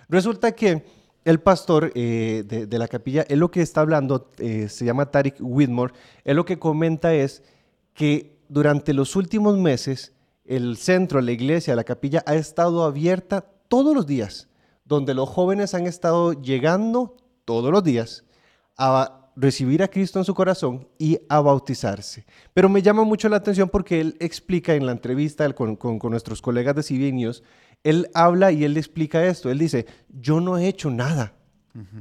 Resulta 0.09 0.51
que 0.51 0.85
el 1.25 1.39
pastor 1.39 1.93
eh, 1.95 2.43
de, 2.45 2.77
la 2.77 2.89
capilla, 2.89 3.25
él 3.29 3.39
lo 3.39 3.53
que 3.53 3.63
está 3.63 3.83
hablando, 3.83 4.33
eh, 4.39 4.69
se 4.69 4.85
llama 4.85 5.13
Tarek 5.13 5.37
Whitmore, 5.39 5.95
él 6.25 6.35
lo 6.35 6.45
que 6.45 6.59
comenta 6.59 7.15
es 7.15 7.45
que 7.95 8.37
durante 8.49 8.95
los 8.95 9.15
últimos 9.15 9.57
meses 9.59 10.13
el 10.49 10.77
centro, 10.77 11.21
la 11.21 11.33
iglesia, 11.33 11.77
la 11.77 11.85
capilla 11.85 12.23
ha 12.27 12.35
estado 12.35 12.85
abierta 12.85 13.47
todos 13.69 13.95
los 13.95 14.07
días, 14.07 14.49
donde 14.85 15.15
los 15.15 15.29
jóvenes 15.29 15.75
han 15.75 15.87
estado 15.87 16.33
llegando 16.33 17.17
todos 17.45 17.71
los 17.73 17.83
días 17.83 18.25
a 18.77 19.31
recibir 19.37 19.83
a 19.83 19.89
Cristo 19.89 20.19
en 20.19 20.25
su 20.25 20.35
corazón 20.35 20.89
y 20.99 21.19
a 21.29 21.41
bautizarse. 21.41 22.25
Pero 22.55 22.69
me 22.69 22.83
llama 22.83 23.05
mucho 23.05 23.29
la 23.29 23.37
atención 23.37 23.69
porque 23.69 24.01
él 24.01 24.17
explica 24.19 24.75
en 24.75 24.87
la 24.87 24.93
entrevista 24.93 25.51
con, 25.53 25.79
nuestros 26.05 26.41
colegas 26.41 26.75
de 26.75 26.83
Civinios, 26.83 27.43
él 27.85 28.09
habla 28.15 28.51
y 28.51 28.65
él 28.65 28.77
explica 28.77 29.25
esto. 29.27 29.51
Él 29.51 29.59
dice, 29.59 29.87
yo 30.09 30.41
no 30.41 30.57
he 30.57 30.67
hecho 30.67 30.91
nada. 30.91 31.35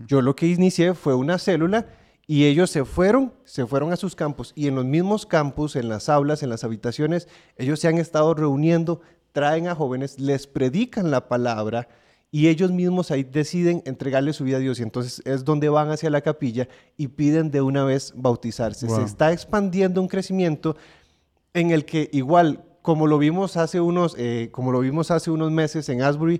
Yo 0.08 0.21
lo 0.21 0.38
que 0.38 0.47
inicié 0.47 0.93
fue 0.93 1.13
una 1.13 1.38
célula 1.38 1.86
y 2.28 2.46
ellos 2.46 2.70
se 2.72 2.86
fueron, 2.86 3.34
se 3.44 3.66
fueron 3.68 3.94
a 3.94 3.98
sus 3.98 4.16
campos. 4.16 4.52
Y 4.56 4.68
en 4.68 4.76
los 4.76 4.86
mismos 4.86 5.26
campos, 5.26 5.76
en 5.76 5.90
las 5.90 6.10
aulas, 6.10 6.44
en 6.44 6.50
las 6.50 6.64
habitaciones, 6.64 7.28
ellos 7.58 7.80
se 7.80 7.88
han 7.88 7.98
estado 7.98 8.34
reuniendo, 8.34 9.02
traen 9.32 9.68
a 9.68 9.76
jóvenes, 9.76 10.20
les 10.20 10.48
predican 10.48 11.12
la 11.12 11.28
palabra 11.28 11.88
y 12.32 12.48
ellos 12.48 12.72
mismos 12.72 13.12
ahí 13.12 13.24
deciden 13.24 13.82
entregarle 13.86 14.34
su 14.34 14.44
vida 14.44 14.58
a 14.58 14.60
Dios. 14.60 14.80
Y 14.80 14.84
entonces 14.84 15.22
es 15.26 15.46
donde 15.46 15.70
van 15.70 15.92
hacia 15.92 16.10
la 16.10 16.22
capilla 16.22 16.68
y 16.98 17.08
piden 17.10 17.52
de 17.52 17.62
una 17.62 17.84
vez 17.84 18.12
bautizarse. 18.16 18.90
Se 18.90 19.04
está 19.04 19.32
expandiendo 19.32 20.02
un 20.02 20.08
crecimiento 20.08 20.76
en 21.54 21.72
el 21.72 21.86
que 21.86 22.10
igual 22.12 22.64
como 22.82 23.08
lo 23.08 23.18
vimos 23.18 23.58
hace 23.58 23.82
unos, 23.82 24.16
eh, 24.18 24.50
como 24.52 24.72
lo 24.72 24.80
vimos 24.80 25.10
hace 25.10 25.32
unos 25.32 25.52
meses 25.52 25.90
en 25.90 26.04
Asbury, 26.04 26.40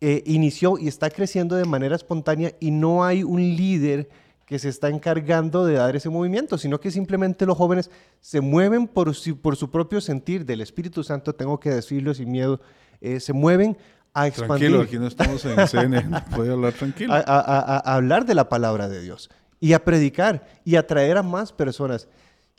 eh, 0.00 0.24
inició 0.26 0.76
y 0.76 0.88
está 0.88 1.08
creciendo 1.08 1.54
de 1.54 1.64
manera 1.66 1.94
espontánea 1.94 2.52
y 2.58 2.72
no 2.72 3.04
hay 3.04 3.22
un 3.22 3.40
líder 3.40 4.08
que 4.46 4.58
se 4.58 4.68
está 4.68 4.88
encargando 4.88 5.64
de 5.64 5.74
dar 5.74 5.96
ese 5.96 6.10
movimiento, 6.10 6.58
sino 6.58 6.78
que 6.78 6.90
simplemente 6.90 7.46
los 7.46 7.56
jóvenes 7.56 7.90
se 8.20 8.40
mueven 8.40 8.86
por 8.86 9.14
su, 9.14 9.38
por 9.38 9.56
su 9.56 9.70
propio 9.70 10.00
sentir 10.00 10.44
del 10.44 10.60
Espíritu 10.60 11.02
Santo, 11.02 11.34
tengo 11.34 11.58
que 11.58 11.70
decirlo 11.70 12.12
sin 12.14 12.30
miedo, 12.30 12.60
eh, 13.00 13.20
se 13.20 13.32
mueven 13.32 13.76
a 14.12 14.26
expandir. 14.26 14.68
Tranquilo, 14.68 14.82
aquí 14.82 14.98
no 14.98 15.06
estamos 15.06 15.44
en 15.44 15.66
CNN, 15.68 16.24
puede 16.34 16.52
hablar 16.52 16.72
tranquilo. 16.74 17.12
A, 17.14 17.94
hablar 17.94 18.26
de 18.26 18.34
la 18.34 18.48
palabra 18.48 18.88
de 18.88 19.00
Dios 19.00 19.30
y 19.60 19.72
a 19.72 19.84
predicar 19.84 20.46
y 20.64 20.76
atraer 20.76 21.16
a 21.16 21.22
más 21.22 21.52
personas. 21.52 22.08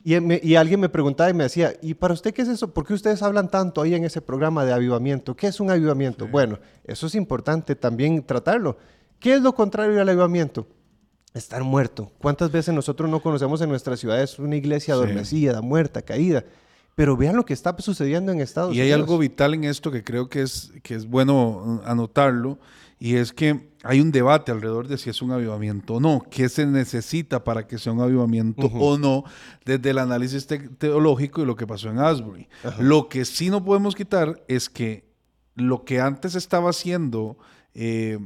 Y, 0.02 0.14
y, 0.48 0.54
alguien 0.54 0.78
me 0.78 0.88
preguntaba 0.88 1.30
y 1.30 1.34
me 1.34 1.44
decía, 1.44 1.72
¿y 1.82 1.94
para 1.94 2.14
usted 2.14 2.32
qué 2.32 2.42
es 2.42 2.48
eso? 2.48 2.72
¿Por 2.72 2.86
qué 2.86 2.94
ustedes 2.94 3.22
hablan 3.22 3.48
tanto 3.48 3.82
ahí 3.82 3.94
en 3.94 4.04
ese 4.04 4.20
programa 4.20 4.64
de 4.64 4.72
avivamiento? 4.72 5.34
¿Qué 5.34 5.48
es 5.48 5.58
un 5.58 5.68
avivamiento? 5.68 6.28
Bueno, 6.28 6.60
eso 6.84 7.08
es 7.08 7.16
importante 7.16 7.74
también 7.74 8.24
tratarlo. 8.24 8.76
¿Qué 9.18 9.34
es 9.34 9.42
lo 9.42 9.52
contrario 9.52 10.00
al 10.00 10.08
avivamiento? 10.08 10.68
Estar 11.36 11.62
muerto. 11.62 12.10
¿Cuántas 12.18 12.50
veces 12.50 12.74
nosotros 12.74 13.10
no 13.10 13.20
conocemos 13.20 13.60
en 13.60 13.68
nuestras 13.68 14.00
ciudades 14.00 14.38
una 14.38 14.56
iglesia 14.56 14.94
adormecida, 14.94 15.60
muerta, 15.60 16.02
caída? 16.02 16.44
Pero 16.94 17.16
vean 17.16 17.36
lo 17.36 17.44
que 17.44 17.52
está 17.52 17.76
sucediendo 17.78 18.32
en 18.32 18.40
Estados 18.40 18.70
Unidos. 18.70 18.84
Y 18.84 18.88
hay 18.88 18.92
algo 18.92 19.18
vital 19.18 19.52
en 19.52 19.64
esto 19.64 19.90
que 19.90 20.02
creo 20.02 20.30
que 20.30 20.40
es, 20.42 20.72
que 20.82 20.94
es 20.94 21.06
bueno 21.06 21.48
uh, 21.48 21.80
anotarlo, 21.84 22.58
y 22.98 23.16
es 23.16 23.32
que 23.32 23.68
hay 23.84 24.00
un 24.00 24.10
debate 24.10 24.50
alrededor 24.50 24.88
de 24.88 24.96
si 24.96 25.10
es 25.10 25.20
un 25.20 25.30
avivamiento 25.30 25.94
o 25.94 26.00
no, 26.00 26.24
qué 26.30 26.48
se 26.48 26.64
necesita 26.64 27.44
para 27.44 27.66
que 27.66 27.78
sea 27.78 27.92
un 27.92 28.00
avivamiento 28.00 28.66
o 28.68 28.96
no, 28.96 29.24
desde 29.64 29.90
el 29.90 29.98
análisis 29.98 30.46
teológico 30.78 31.42
y 31.42 31.44
lo 31.44 31.56
que 31.56 31.66
pasó 31.66 31.90
en 31.90 31.98
Asbury. 31.98 32.48
Lo 32.78 33.08
que 33.10 33.26
sí 33.26 33.50
no 33.50 33.62
podemos 33.62 33.94
quitar 33.94 34.42
es 34.48 34.70
que 34.70 35.04
lo 35.54 35.84
que 35.84 36.00
antes 36.00 36.34
estaba 36.34 36.70
haciendo 36.70 37.36
eh, 37.74 38.18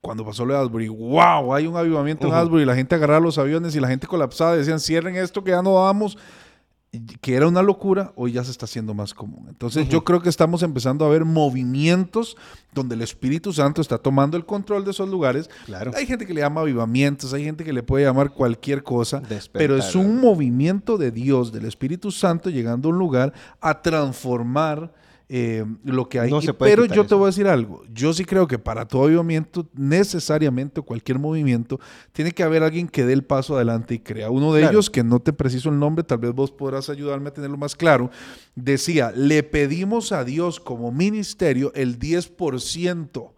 cuando 0.00 0.24
pasó 0.24 0.44
lo 0.44 0.54
de 0.54 0.60
Asbury, 0.60 0.88
wow, 0.88 1.52
hay 1.54 1.66
un 1.66 1.76
avivamiento 1.76 2.26
en 2.28 2.34
Asbury, 2.34 2.64
la 2.64 2.74
gente 2.74 2.94
agarraba 2.94 3.20
los 3.20 3.38
aviones 3.38 3.74
y 3.74 3.80
la 3.80 3.88
gente 3.88 4.06
colapsaba, 4.06 4.56
decían, 4.56 4.80
cierren 4.80 5.16
esto 5.16 5.42
que 5.42 5.50
ya 5.50 5.62
no 5.62 5.74
vamos, 5.74 6.16
que 7.20 7.34
era 7.34 7.46
una 7.46 7.62
locura, 7.62 8.12
hoy 8.16 8.32
ya 8.32 8.44
se 8.44 8.50
está 8.50 8.64
haciendo 8.64 8.94
más 8.94 9.12
común. 9.12 9.46
Entonces 9.48 9.88
yo 9.88 10.04
creo 10.04 10.22
que 10.22 10.28
estamos 10.28 10.62
empezando 10.62 11.04
a 11.04 11.08
ver 11.08 11.24
movimientos 11.24 12.36
donde 12.72 12.94
el 12.94 13.02
Espíritu 13.02 13.52
Santo 13.52 13.82
está 13.82 13.98
tomando 13.98 14.36
el 14.36 14.46
control 14.46 14.84
de 14.84 14.92
esos 14.92 15.08
lugares. 15.08 15.50
Claro. 15.66 15.90
Hay 15.94 16.06
gente 16.06 16.26
que 16.26 16.32
le 16.32 16.40
llama 16.40 16.62
avivamientos, 16.62 17.34
hay 17.34 17.44
gente 17.44 17.64
que 17.64 17.72
le 17.72 17.82
puede 17.82 18.04
llamar 18.04 18.30
cualquier 18.30 18.82
cosa, 18.84 19.20
pero 19.52 19.76
es 19.76 19.94
un 19.94 20.20
movimiento 20.20 20.96
de 20.96 21.10
Dios, 21.10 21.52
del 21.52 21.66
Espíritu 21.66 22.10
Santo 22.10 22.48
llegando 22.48 22.88
a 22.88 22.92
un 22.92 22.98
lugar 22.98 23.34
a 23.60 23.82
transformar 23.82 24.92
eh, 25.30 25.62
lo 25.84 26.08
que 26.08 26.20
hay. 26.20 26.30
pero 26.58 26.86
yo 26.86 27.04
te 27.04 27.14
voy 27.14 27.24
a 27.24 27.26
decir 27.26 27.46
algo. 27.46 27.84
Yo 27.92 28.14
sí 28.14 28.24
creo 28.24 28.46
que 28.46 28.58
para 28.58 28.88
todo 28.88 29.08
movimiento, 29.08 29.68
necesariamente 29.74 30.80
cualquier 30.80 31.18
movimiento, 31.18 31.78
tiene 32.12 32.32
que 32.32 32.42
haber 32.42 32.62
alguien 32.62 32.88
que 32.88 33.04
dé 33.04 33.12
el 33.12 33.24
paso 33.24 33.56
adelante 33.56 33.94
y 33.94 33.98
crea. 33.98 34.30
Uno 34.30 34.54
de 34.54 34.64
ellos, 34.64 34.88
que 34.88 35.04
no 35.04 35.20
te 35.20 35.34
preciso 35.34 35.68
el 35.68 35.78
nombre, 35.78 36.02
tal 36.02 36.18
vez 36.18 36.32
vos 36.32 36.50
podrás 36.50 36.88
ayudarme 36.88 37.28
a 37.28 37.34
tenerlo 37.34 37.58
más 37.58 37.76
claro, 37.76 38.10
decía, 38.54 39.12
le 39.14 39.42
pedimos 39.42 40.12
a 40.12 40.24
Dios 40.24 40.60
como 40.60 40.92
ministerio 40.92 41.72
el 41.74 41.98
10% 41.98 43.32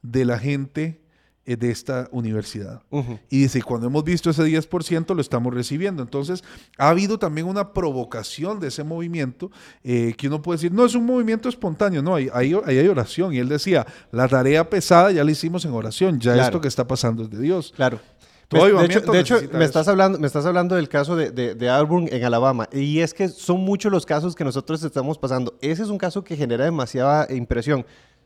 de 0.00 0.24
la 0.24 0.38
gente 0.38 1.03
de 1.46 1.70
esta 1.70 2.08
universidad. 2.10 2.82
Y 3.28 3.42
dice, 3.42 3.62
cuando 3.62 3.86
hemos 3.86 4.02
visto 4.04 4.30
ese 4.30 4.42
10%, 4.42 5.14
lo 5.14 5.20
estamos 5.20 5.52
recibiendo. 5.52 6.02
Entonces, 6.02 6.42
ha 6.78 6.88
habido 6.88 7.18
también 7.18 7.46
una 7.46 7.72
provocación 7.72 8.60
de 8.60 8.68
ese 8.68 8.82
movimiento 8.84 9.50
eh, 9.82 10.14
que 10.16 10.28
uno 10.28 10.40
puede 10.40 10.56
decir, 10.58 10.72
no 10.72 10.84
es 10.84 10.94
un 10.94 11.04
movimiento 11.04 11.48
espontáneo, 11.48 12.02
no, 12.02 12.14
ahí 12.14 12.28
hay, 12.32 12.54
ahí 12.64 12.78
hay 12.78 12.88
oración. 12.88 13.32
Y 13.34 13.38
él 13.38 13.48
decía, 13.48 13.86
la 14.10 14.28
tarea 14.28 14.68
pesada 14.68 15.10
ya 15.12 15.22
la 15.24 15.30
hicimos 15.30 15.64
en 15.64 15.72
oración, 15.72 16.18
ya 16.20 16.32
Claro. 16.32 16.46
esto 16.46 16.60
que 16.60 16.68
está 16.68 16.86
pasando 16.86 17.24
es 17.24 17.30
de 17.30 17.40
Dios. 17.40 17.72
Claro. 17.76 18.00
Todo 18.48 18.66
de 18.66 18.84
hecho, 18.84 19.00
de 19.00 19.20
hecho, 19.20 19.34
necesita 19.34 19.58
me, 19.58 19.64
eso. 19.64 19.70
estás 19.70 19.88
hablando, 19.88 20.18
me 20.18 20.26
estás 20.26 20.46
hablando 20.46 20.76
del 20.76 20.88
caso 20.88 21.16
de, 21.16 21.30
de, 21.30 21.54
de 21.54 21.70
Auburn 21.70 22.08
en 22.12 22.24
Alabama. 22.24 22.68
Y 22.72 23.00
es 23.00 23.14
que 23.14 23.28
son 23.28 23.60
muchos 23.60 23.90
los 23.90 24.04
casos 24.06 24.34
que 24.34 24.44
nosotros 24.44 24.82
estamos 24.84 25.18
pasando. 25.18 25.56
Ese 25.60 25.82
es 25.82 25.88
un 25.88 25.98
caso 25.98 26.22
que 26.22 26.36
genera 26.36 26.64
demasiada 26.64 27.26
impresión. 27.32 27.84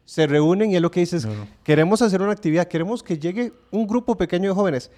Se 0.09 0.27
reúnen 0.27 0.71
y 0.71 0.77
es 0.77 0.81
lo 0.81 0.91
que 0.91 1.01
dices, 1.01 1.29
queremos 1.63 2.01
hacer 2.01 2.23
una 2.23 2.33
actividad, 2.33 2.67
queremos 2.67 3.03
que 3.03 3.19
llegue 3.19 3.53
un 3.71 3.87
grupo 3.87 4.17
pequeño 4.17 4.49
de 4.49 4.55
jóvenes. 4.55 4.91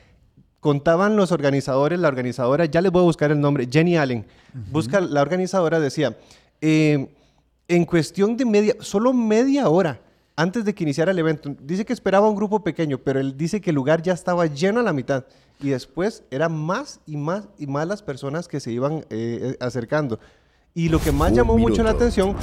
Contaban 0.61 1.17
los 1.17 1.33
organizadores, 1.33 1.99
la 1.99 2.07
organizadora, 2.07 2.67
ya 2.67 2.81
les 2.81 2.93
voy 2.93 3.01
a 3.03 3.07
buscar 3.07 3.33
el 3.33 3.41
nombre, 3.41 3.67
Jenny 3.69 3.97
Allen. 3.97 4.25
Busca, 4.71 5.01
la 5.01 5.21
organizadora 5.21 5.81
decía, 5.81 6.17
eh, 6.61 7.13
en 7.67 7.85
cuestión 7.87 8.37
de 8.37 8.45
media, 8.45 8.77
solo 8.79 9.13
media 9.13 9.69
hora 9.69 10.01
antes 10.37 10.65
de 10.65 10.77
que 10.77 10.85
iniciara 10.85 11.11
el 11.11 11.19
evento, 11.19 11.57
dice 11.61 11.85
que 11.85 11.93
esperaba 11.93 12.29
un 12.29 12.37
grupo 12.37 12.63
pequeño, 12.63 12.99
pero 12.99 13.19
él 13.19 13.37
dice 13.37 13.61
que 13.61 13.71
el 13.71 13.75
lugar 13.75 14.03
ya 14.03 14.13
estaba 14.13 14.47
lleno 14.47 14.79
a 14.79 14.85
la 14.85 14.93
mitad. 14.93 15.25
Y 15.59 15.71
después 15.71 16.23
eran 16.31 16.57
más 16.57 17.01
y 17.05 17.17
más 17.17 17.49
y 17.59 17.67
más 17.67 17.89
las 17.89 18.01
personas 18.01 18.47
que 18.47 18.61
se 18.61 18.71
iban 18.71 18.99
eh, 18.99 19.05
eh, 19.11 19.57
acercando. 19.59 20.21
Y 20.73 20.89
lo 20.89 21.01
que 21.01 21.11
más 21.11 21.31
Un 21.33 21.37
llamó 21.37 21.59
mucho 21.59 21.83
la 21.83 21.91
atención 21.91 22.37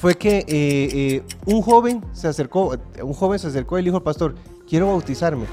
fue 0.00 0.14
que 0.16 0.38
eh, 0.38 0.44
eh, 0.48 1.22
un 1.46 1.62
joven 1.62 2.04
se 2.12 2.28
acercó, 2.28 2.76
un 3.02 3.12
joven 3.14 3.38
se 3.38 3.48
acercó 3.48 3.78
y 3.78 3.82
le 3.82 3.86
dijo 3.86 3.96
al 3.96 4.02
pastor, 4.02 4.34
quiero 4.68 4.86
bautizarme. 4.88 5.44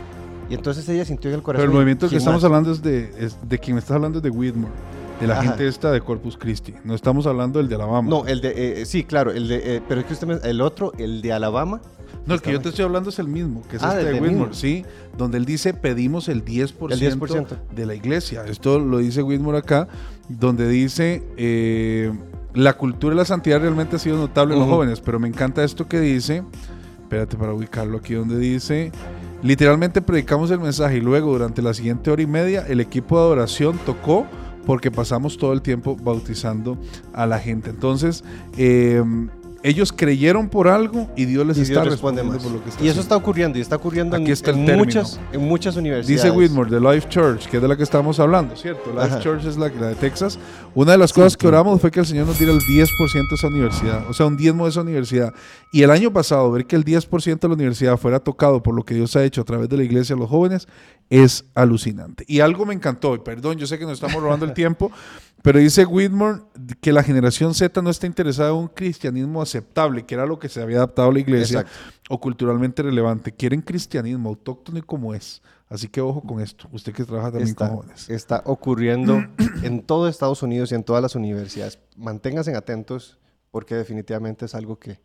Y 0.49 0.53
entonces 0.53 0.87
ella 0.89 1.03
sintió 1.05 1.31
en 1.31 1.37
el 1.37 1.41
corazón. 1.41 1.63
Pero 1.63 1.71
el 1.71 1.75
movimiento 1.75 2.05
que 2.05 2.11
"¿Quién 2.11 2.19
estamos 2.19 2.41
más?". 2.41 2.45
hablando 2.45 2.71
es 2.71 2.81
de, 2.83 3.11
es 3.17 3.37
de 3.47 3.57
quien 3.59 3.75
me 3.75 3.79
estás 3.79 3.95
hablando 3.95 4.19
es 4.19 4.23
de 4.23 4.29
Whitmore, 4.29 4.71
de 5.19 5.25
la 5.27 5.33
Ajá. 5.39 5.43
gente 5.49 5.67
esta 5.67 5.91
de 5.91 6.01
Corpus 6.01 6.37
Christi. 6.37 6.75
No 6.83 6.93
estamos 6.93 7.25
hablando 7.25 7.57
del 7.57 7.67
de 7.67 7.75
Alabama. 7.75 8.07
No, 8.07 8.27
el 8.27 8.41
de, 8.41 8.81
eh, 8.81 8.85
sí, 8.85 9.03
claro, 9.03 9.31
el 9.31 9.47
de, 9.47 9.77
eh, 9.77 9.81
pero 9.87 10.01
es 10.01 10.05
que 10.05 10.13
usted, 10.13 10.27
me- 10.27 10.35
el 10.47 10.61
otro, 10.61 10.91
el 10.99 11.21
de 11.23 11.33
Alabama, 11.33 11.81
No, 12.27 12.33
el 12.35 12.41
que 12.41 12.51
yo 12.51 12.59
te 12.61 12.69
estoy 12.69 12.85
hablando 12.85 13.09
es 13.09 13.17
el 13.19 13.27
mismo, 13.27 13.61
que 13.69 13.77
es 13.77 13.83
Ah, 13.83 13.97
este 13.99 14.13
de 14.13 14.19
Whitmore, 14.21 14.53
sí, 14.53 14.83
donde 15.17 15.37
él 15.37 15.45
dice 15.45 15.73
pedimos 15.75 16.27
el 16.27 16.43
10%, 16.45 16.93
El 16.93 16.99
10%. 16.99 17.57
de 17.75 17.85
la 17.85 17.93
iglesia. 17.95 18.43
Esto 18.47 18.79
lo 18.79 18.97
dice 18.99 19.21
Whitmore 19.23 19.57
acá, 19.59 19.87
donde 20.29 20.67
dice 20.67 21.23
eh, 21.37 22.11
la 22.55 22.73
cultura 22.73 23.13
y 23.13 23.17
la 23.17 23.25
santidad 23.25 23.59
realmente 23.59 23.97
ha 23.97 23.99
sido 23.99 24.17
notable 24.17 24.53
en 24.53 24.61
los 24.61 24.69
jóvenes, 24.69 25.01
pero 25.01 25.19
me 25.19 25.27
encanta 25.27 25.63
esto 25.63 25.87
que 25.87 25.99
dice, 25.99 26.43
espérate 27.01 27.37
para 27.37 27.53
ubicarlo 27.53 27.97
aquí 27.97 28.13
donde 28.13 28.39
dice, 28.39 28.91
literalmente 29.43 30.01
predicamos 30.01 30.49
el 30.51 30.59
mensaje 30.59 30.97
y 30.97 31.01
luego 31.01 31.33
durante 31.33 31.61
la 31.61 31.73
siguiente 31.73 32.09
hora 32.09 32.21
y 32.21 32.27
media 32.27 32.65
el 32.67 32.79
equipo 32.79 33.17
de 33.17 33.25
adoración 33.25 33.77
tocó 33.85 34.25
porque 34.65 34.89
pasamos 34.89 35.37
todo 35.37 35.53
el 35.53 35.61
tiempo 35.61 35.95
bautizando 35.95 36.77
a 37.13 37.27
la 37.27 37.37
gente. 37.37 37.69
Entonces, 37.69 38.23
eh, 38.57 39.03
ellos 39.65 39.91
creyeron 39.91 40.47
por 40.47 40.67
algo 40.67 41.09
y 41.15 41.25
Dios 41.25 41.43
les 41.43 41.57
y 41.57 41.61
está 41.61 41.81
Dios 41.81 41.93
respondiendo 41.93 42.33
más. 42.33 42.43
por 42.43 42.51
lo 42.51 42.63
que 42.63 42.69
está 42.69 42.83
y 42.83 42.85
eso 42.87 42.91
haciendo. 42.91 43.01
está 43.01 43.15
ocurriendo, 43.15 43.57
y 43.57 43.61
está 43.61 43.75
ocurriendo 43.77 44.15
en, 44.15 44.21
Aquí 44.21 44.31
está 44.31 44.51
en 44.51 44.77
muchas, 44.77 45.19
en 45.31 45.41
muchas 45.41 45.75
universidades. 45.75 46.23
Dice 46.23 46.29
Whitmore 46.29 46.69
de 46.69 46.79
Life 46.79 47.09
Church, 47.09 47.47
que 47.47 47.57
es 47.57 47.61
de 47.63 47.67
la 47.67 47.75
que 47.75 47.81
estamos 47.81 48.19
hablando, 48.19 48.55
¿cierto? 48.55 48.91
Life 48.91 49.05
Ajá. 49.05 49.19
Church 49.21 49.43
es 49.43 49.57
la, 49.57 49.69
la 49.69 49.87
de 49.87 49.95
Texas. 49.95 50.37
Una 50.75 50.91
de 50.91 50.99
las 50.99 51.11
cosas 51.11 51.35
que 51.35 51.47
oramos 51.47 51.81
fue 51.81 51.89
que 51.89 51.99
el 51.99 52.05
Señor 52.05 52.27
nos 52.27 52.37
diera 52.37 52.53
el 52.53 52.59
10% 52.59 52.87
de 53.29 53.35
esa 53.35 53.47
universidad, 53.47 54.07
o 54.07 54.13
sea, 54.13 54.27
un 54.27 54.37
diezmo 54.37 54.65
de 54.65 54.69
esa 54.69 54.81
universidad. 54.81 55.33
Y 55.71 55.81
el 55.81 55.89
año 55.89 56.13
pasado, 56.13 56.51
ver 56.51 56.67
que 56.67 56.75
el 56.75 56.85
10% 56.85 57.39
de 57.39 57.47
la 57.47 57.53
universidad 57.55 57.97
fuera 57.97 58.19
tocado 58.19 58.61
por 58.61 58.75
lo 58.75 58.83
que 58.83 58.93
Dios 58.93 59.15
ha 59.15 59.23
hecho 59.23 59.41
a 59.41 59.45
través 59.45 59.67
de 59.67 59.77
la 59.77 59.83
iglesia 59.83 60.15
a 60.15 60.19
los 60.19 60.29
jóvenes 60.29 60.67
es 61.09 61.45
alucinante. 61.55 62.23
Y 62.27 62.39
algo 62.39 62.67
me 62.67 62.75
encantó, 62.75 63.15
y 63.15 63.19
perdón, 63.19 63.57
yo 63.57 63.65
sé 63.65 63.79
que 63.79 63.85
nos 63.85 63.93
estamos 63.93 64.21
robando 64.21 64.45
el 64.45 64.53
tiempo, 64.53 64.91
pero 65.45 65.59
dice 65.59 65.85
Whitmore 65.85 66.41
que 66.81 66.91
la 66.91 67.03
generación 67.03 67.53
Z 67.53 67.79
no 67.83 67.91
está 67.91 68.07
interesada 68.07 68.49
en 68.49 68.55
un 68.55 68.67
cristianismo 68.67 69.43
aceptable, 69.43 70.03
que 70.03 70.15
era 70.15 70.25
lo 70.25 70.39
que 70.39 70.49
se 70.49 70.59
había 70.59 70.77
adaptado 70.77 71.11
a 71.11 71.13
la 71.13 71.19
iglesia, 71.19 71.59
Exacto. 71.59 71.93
o 72.09 72.19
culturalmente 72.19 72.81
relevante. 72.81 73.31
Quieren 73.31 73.61
cristianismo 73.61 74.29
autóctono 74.29 74.79
y 74.79 74.81
como 74.81 75.13
es. 75.13 75.43
Así 75.69 75.87
que 75.87 76.01
ojo 76.01 76.21
con 76.21 76.41
esto, 76.41 76.67
usted 76.71 76.93
que 76.93 77.05
trabaja 77.05 77.29
también 77.29 77.49
está, 77.49 77.67
con 77.67 77.77
jóvenes. 77.77 78.09
está 78.09 78.41
ocurriendo 78.45 79.23
en 79.61 79.83
todo 79.83 80.07
Estados 80.07 80.41
Unidos 80.41 80.71
y 80.71 80.75
en 80.75 80.83
todas 80.83 81.03
las 81.03 81.13
universidades. 81.13 81.77
Manténganse 81.95 82.55
atentos 82.55 83.19
porque 83.51 83.75
definitivamente 83.75 84.45
es 84.45 84.55
algo 84.55 84.79
que 84.79 84.99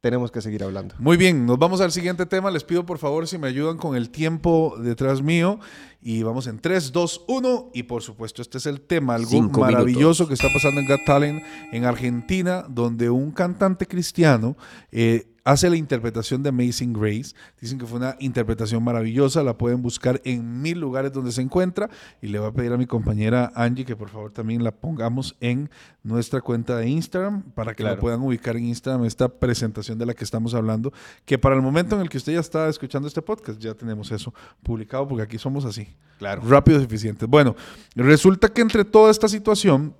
tenemos 0.00 0.30
que 0.30 0.40
seguir 0.40 0.64
hablando. 0.64 0.94
Muy 0.98 1.16
bien, 1.16 1.44
nos 1.44 1.58
vamos 1.58 1.80
al 1.80 1.92
siguiente 1.92 2.24
tema. 2.26 2.50
Les 2.50 2.64
pido 2.64 2.86
por 2.86 2.98
favor 2.98 3.28
si 3.28 3.36
me 3.36 3.48
ayudan 3.48 3.76
con 3.76 3.96
el 3.96 4.10
tiempo 4.10 4.76
detrás 4.78 5.22
mío. 5.22 5.60
Y 6.00 6.22
vamos 6.22 6.46
en 6.46 6.58
3, 6.58 6.92
2, 6.92 7.24
1. 7.28 7.70
Y 7.74 7.82
por 7.82 8.02
supuesto, 8.02 8.40
este 8.40 8.58
es 8.58 8.66
el 8.66 8.80
tema, 8.80 9.14
algo 9.14 9.28
Cinco 9.28 9.60
maravilloso 9.60 10.24
minutos. 10.24 10.28
que 10.28 10.34
está 10.34 10.52
pasando 10.52 10.80
en 10.80 10.88
Got 10.88 11.04
Talent 11.04 11.42
en 11.72 11.84
Argentina, 11.84 12.64
donde 12.68 13.10
un 13.10 13.30
cantante 13.30 13.86
cristiano 13.86 14.56
eh, 14.90 15.26
hace 15.44 15.70
la 15.70 15.76
interpretación 15.76 16.42
de 16.42 16.50
Amazing 16.50 16.92
Grace. 16.92 17.34
Dicen 17.60 17.78
que 17.78 17.86
fue 17.86 17.98
una 17.98 18.16
interpretación 18.18 18.82
maravillosa. 18.82 19.42
La 19.42 19.56
pueden 19.56 19.82
buscar 19.82 20.20
en 20.24 20.62
mil 20.62 20.78
lugares 20.78 21.12
donde 21.12 21.32
se 21.32 21.42
encuentra. 21.42 21.90
Y 22.20 22.28
le 22.28 22.38
voy 22.38 22.48
a 22.48 22.52
pedir 22.52 22.72
a 22.72 22.76
mi 22.76 22.86
compañera 22.86 23.52
Angie 23.54 23.84
que 23.84 23.96
por 23.96 24.08
favor 24.08 24.32
también 24.32 24.64
la 24.64 24.72
pongamos 24.72 25.36
en 25.40 25.70
nuestra 26.02 26.40
cuenta 26.40 26.76
de 26.76 26.88
Instagram 26.88 27.42
para 27.54 27.74
que 27.74 27.82
la 27.82 27.98
puedan 27.98 28.20
ubicar 28.22 28.56
en 28.56 28.66
Instagram 28.66 29.04
esta 29.04 29.28
presentación 29.28 29.98
de 29.98 30.06
la 30.06 30.14
que 30.14 30.24
estamos 30.24 30.54
hablando. 30.54 30.92
Que 31.24 31.38
para 31.38 31.54
el 31.54 31.62
momento 31.62 31.96
en 31.96 32.02
el 32.02 32.08
que 32.08 32.18
usted 32.18 32.34
ya 32.34 32.40
está 32.40 32.68
escuchando 32.68 33.08
este 33.08 33.22
podcast, 33.22 33.58
ya 33.60 33.74
tenemos 33.74 34.10
eso 34.12 34.34
publicado 34.62 35.06
porque 35.08 35.22
aquí 35.22 35.38
somos 35.38 35.64
así. 35.64 35.88
Claro. 36.18 36.42
Rápidos 36.42 36.82
y 36.82 36.84
eficientes. 36.84 37.28
Bueno, 37.28 37.56
resulta 37.94 38.48
que 38.48 38.60
entre 38.60 38.84
toda 38.84 39.10
esta 39.10 39.28
situación 39.28 39.94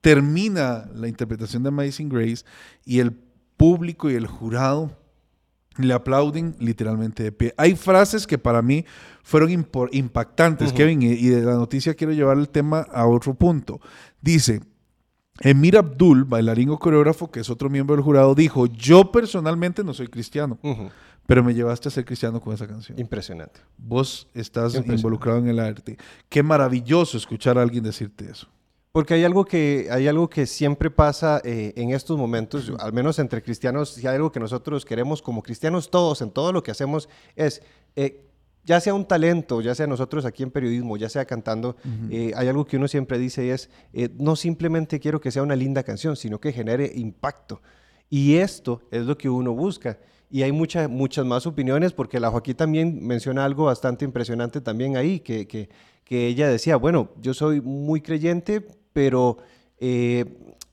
termina 0.00 0.88
la 0.94 1.08
interpretación 1.08 1.62
de 1.62 1.68
Amazing 1.68 2.08
Grace 2.08 2.44
y 2.84 3.00
el 3.00 3.27
público 3.58 4.08
y 4.08 4.14
el 4.14 4.26
jurado 4.26 4.90
le 5.76 5.92
aplauden 5.92 6.56
literalmente 6.58 7.22
de 7.22 7.32
pie. 7.32 7.54
Hay 7.56 7.76
frases 7.76 8.26
que 8.26 8.38
para 8.38 8.62
mí 8.62 8.84
fueron 9.22 9.50
impactantes. 9.92 10.72
Kevin, 10.72 11.02
y, 11.02 11.28
de 11.28 11.42
la 11.42 11.54
noticia 11.54 11.94
quiero 11.94 12.12
llevar 12.12 12.38
el 12.38 12.48
tema 12.48 12.86
a 12.92 13.06
otro 13.06 13.34
punto. 13.34 13.80
Dice, 14.20 14.60
Emir 15.40 15.76
Abdul, 15.76 16.24
bailarín 16.24 16.70
o 16.70 16.78
coreógrafo, 16.78 17.30
que 17.30 17.40
es 17.40 17.50
otro 17.50 17.70
miembro 17.70 17.94
del 17.94 18.04
jurado, 18.04 18.34
dijo, 18.34 18.66
yo 18.66 19.12
personalmente 19.12 19.84
no 19.84 19.94
soy 19.94 20.08
cristiano, 20.08 20.58
pero 21.26 21.44
me 21.44 21.54
llevaste 21.54 21.88
a 21.88 21.92
ser 21.92 22.04
cristiano 22.04 22.40
con 22.40 22.54
esa 22.54 22.66
canción. 22.66 22.98
Impresionante. 22.98 23.60
Vos 23.76 24.28
estás 24.34 24.74
involucrado 24.74 25.38
en 25.38 25.48
el 25.48 25.60
arte. 25.60 25.96
Qué 26.28 26.42
maravilloso 26.42 27.16
escuchar 27.16 27.58
a 27.58 27.62
alguien 27.62 27.84
decirte 27.84 28.28
eso. 28.30 28.48
Porque 28.98 29.14
hay 29.14 29.22
algo 29.22 29.44
que, 29.44 29.86
hay 29.92 30.08
algo 30.08 30.28
que 30.28 30.44
siempre 30.44 30.90
pasa 30.90 31.40
eh, 31.44 31.72
en 31.76 31.92
estos 31.92 32.18
momentos, 32.18 32.72
al 32.80 32.92
menos 32.92 33.20
entre 33.20 33.44
cristianos, 33.44 33.90
si 33.90 34.04
hay 34.08 34.16
algo 34.16 34.32
que 34.32 34.40
nosotros 34.40 34.84
queremos 34.84 35.22
como 35.22 35.40
cristianos 35.40 35.88
todos, 35.88 36.20
en 36.20 36.32
todo 36.32 36.52
lo 36.52 36.64
que 36.64 36.72
hacemos, 36.72 37.08
es, 37.36 37.62
eh, 37.94 38.24
ya 38.64 38.80
sea 38.80 38.94
un 38.94 39.06
talento, 39.06 39.60
ya 39.60 39.76
sea 39.76 39.86
nosotros 39.86 40.24
aquí 40.24 40.42
en 40.42 40.50
periodismo, 40.50 40.96
ya 40.96 41.08
sea 41.08 41.26
cantando, 41.26 41.76
eh, 42.10 42.32
hay 42.34 42.48
algo 42.48 42.64
que 42.64 42.76
uno 42.76 42.88
siempre 42.88 43.18
dice 43.20 43.46
y 43.46 43.50
es, 43.50 43.70
eh, 43.92 44.08
no 44.18 44.34
simplemente 44.34 44.98
quiero 44.98 45.20
que 45.20 45.30
sea 45.30 45.44
una 45.44 45.54
linda 45.54 45.84
canción, 45.84 46.16
sino 46.16 46.40
que 46.40 46.52
genere 46.52 46.90
impacto. 46.96 47.62
Y 48.10 48.34
esto 48.34 48.82
es 48.90 49.06
lo 49.06 49.16
que 49.16 49.28
uno 49.28 49.52
busca. 49.52 50.00
Y 50.28 50.42
hay 50.42 50.50
muchas 50.50 50.90
muchas 50.90 51.24
más 51.24 51.46
opiniones, 51.46 51.92
porque 51.92 52.18
la 52.18 52.32
Joaquín 52.32 52.56
también 52.56 53.06
menciona 53.06 53.44
algo 53.44 53.66
bastante 53.66 54.04
impresionante 54.04 54.60
también 54.60 54.96
ahí, 54.96 55.20
que, 55.20 55.46
que, 55.46 55.68
que 56.04 56.26
ella 56.26 56.48
decía, 56.48 56.76
bueno, 56.76 57.10
yo 57.20 57.32
soy 57.32 57.60
muy 57.60 58.00
creyente, 58.00 58.66
pero 58.98 59.38
eh, 59.78 60.24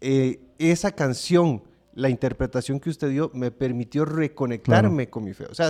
eh, 0.02 0.40
esa 0.58 0.94
canción, 0.94 1.62
la 1.94 2.10
interpretación 2.10 2.80
que 2.80 2.90
usted 2.90 3.12
dio, 3.12 3.30
me 3.36 3.52
permitió 3.52 4.04
reconectarme 4.04 5.12
con 5.12 5.26
mi 5.26 5.36
fe. 5.36 5.46
O 5.46 5.54
sea, 5.54 5.70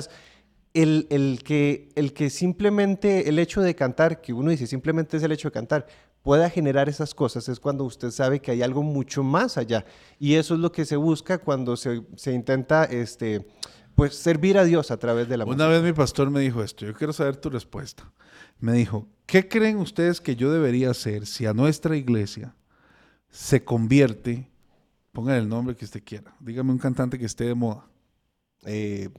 el, 0.73 1.05
el 1.09 1.41
que, 1.43 1.89
el 1.95 2.13
que 2.13 2.29
simplemente 2.29 3.27
el 3.27 3.39
hecho 3.39 3.61
de 3.61 3.75
cantar, 3.75 4.21
que 4.21 4.31
uno 4.31 4.51
dice 4.51 4.67
simplemente 4.67 5.17
es 5.17 5.23
el 5.23 5.33
hecho 5.33 5.49
de 5.49 5.51
cantar, 5.51 5.85
pueda 6.23 6.49
generar 6.49 6.87
esas 6.87 7.13
cosas 7.13 7.49
es 7.49 7.59
cuando 7.59 7.83
usted 7.83 8.09
sabe 8.09 8.39
que 8.39 8.51
hay 8.51 8.61
algo 8.61 8.83
mucho 8.83 9.21
más 9.21 9.57
allá. 9.57 9.83
Y 10.17 10.35
eso 10.35 10.53
es 10.53 10.61
lo 10.61 10.71
que 10.71 10.85
se 10.85 10.95
busca 10.95 11.39
cuando 11.39 11.75
se, 11.75 12.03
se 12.15 12.31
intenta 12.31 12.85
este, 12.85 13.47
pues, 13.95 14.15
servir 14.15 14.57
a 14.57 14.63
Dios 14.65 14.91
a 14.91 14.97
través 14.97 15.27
de 15.29 15.37
la 15.37 15.45
Una 15.45 15.53
música. 15.55 15.67
vez 15.69 15.83
mi 15.83 15.93
pastor 15.93 16.29
me 16.29 16.39
dijo 16.41 16.61
esto, 16.63 16.85
yo 16.85 16.93
quiero 16.93 17.13
saber 17.13 17.37
tu 17.37 17.49
respuesta. 17.49 18.11
Me 18.59 18.73
dijo, 18.73 19.07
¿qué 19.25 19.47
creen 19.47 19.77
ustedes 19.77 20.21
que 20.21 20.35
yo 20.35 20.51
debería 20.51 20.91
hacer 20.91 21.25
si 21.25 21.45
a 21.45 21.53
nuestra 21.53 21.95
iglesia 21.97 22.55
se 23.29 23.63
convierte, 23.63 24.49
pongan 25.11 25.35
el 25.35 25.49
nombre 25.49 25.75
que 25.75 25.85
usted 25.85 26.01
quiera, 26.03 26.33
dígame 26.39 26.71
un 26.71 26.77
cantante 26.77 27.17
que 27.19 27.25
esté 27.25 27.45
de 27.45 27.55
moda, 27.55 27.85
Eh, 28.67 29.09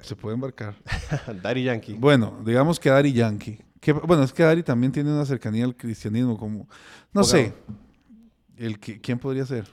se 0.00 0.16
puede 0.16 0.34
embarcar. 0.34 0.74
Daddy 1.42 1.64
Yankee. 1.64 1.94
Bueno, 1.94 2.40
digamos 2.44 2.80
que 2.80 2.88
Dari 2.90 3.12
Yankee. 3.12 3.58
Que, 3.80 3.92
bueno, 3.92 4.22
es 4.22 4.32
que 4.32 4.42
Dari 4.42 4.62
también 4.62 4.92
tiene 4.92 5.12
una 5.12 5.26
cercanía 5.26 5.64
al 5.66 5.76
cristianismo, 5.76 6.38
como, 6.38 6.68
no 7.12 7.22
sé, 7.24 7.52
el 8.56 8.78
que, 8.78 8.98
¿quién 9.00 9.18
podría 9.18 9.44
ser? 9.44 9.66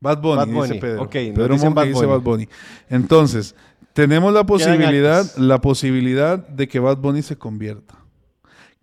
Bad 0.00 0.20
Bunny, 0.20 0.36
Bad 0.36 0.46
dice 0.46 0.58
Bunny, 0.58 0.80
Pedro. 0.80 1.00
nos 1.00 1.08
Pedro 1.10 1.54
dicen 1.54 1.68
Monge 1.72 1.74
Bad 1.74 1.86
dice. 1.94 2.06
Bad 2.06 2.20
Bunny. 2.20 2.48
Entonces, 2.90 3.54
Tenemos 3.94 4.34
la 4.34 4.44
posibilidad, 4.44 5.24
la 5.36 5.60
posibilidad 5.60 6.46
de 6.46 6.68
que 6.68 6.80
Bad 6.80 6.98
Bunny 6.98 7.22
se 7.22 7.36
convierta. 7.36 7.94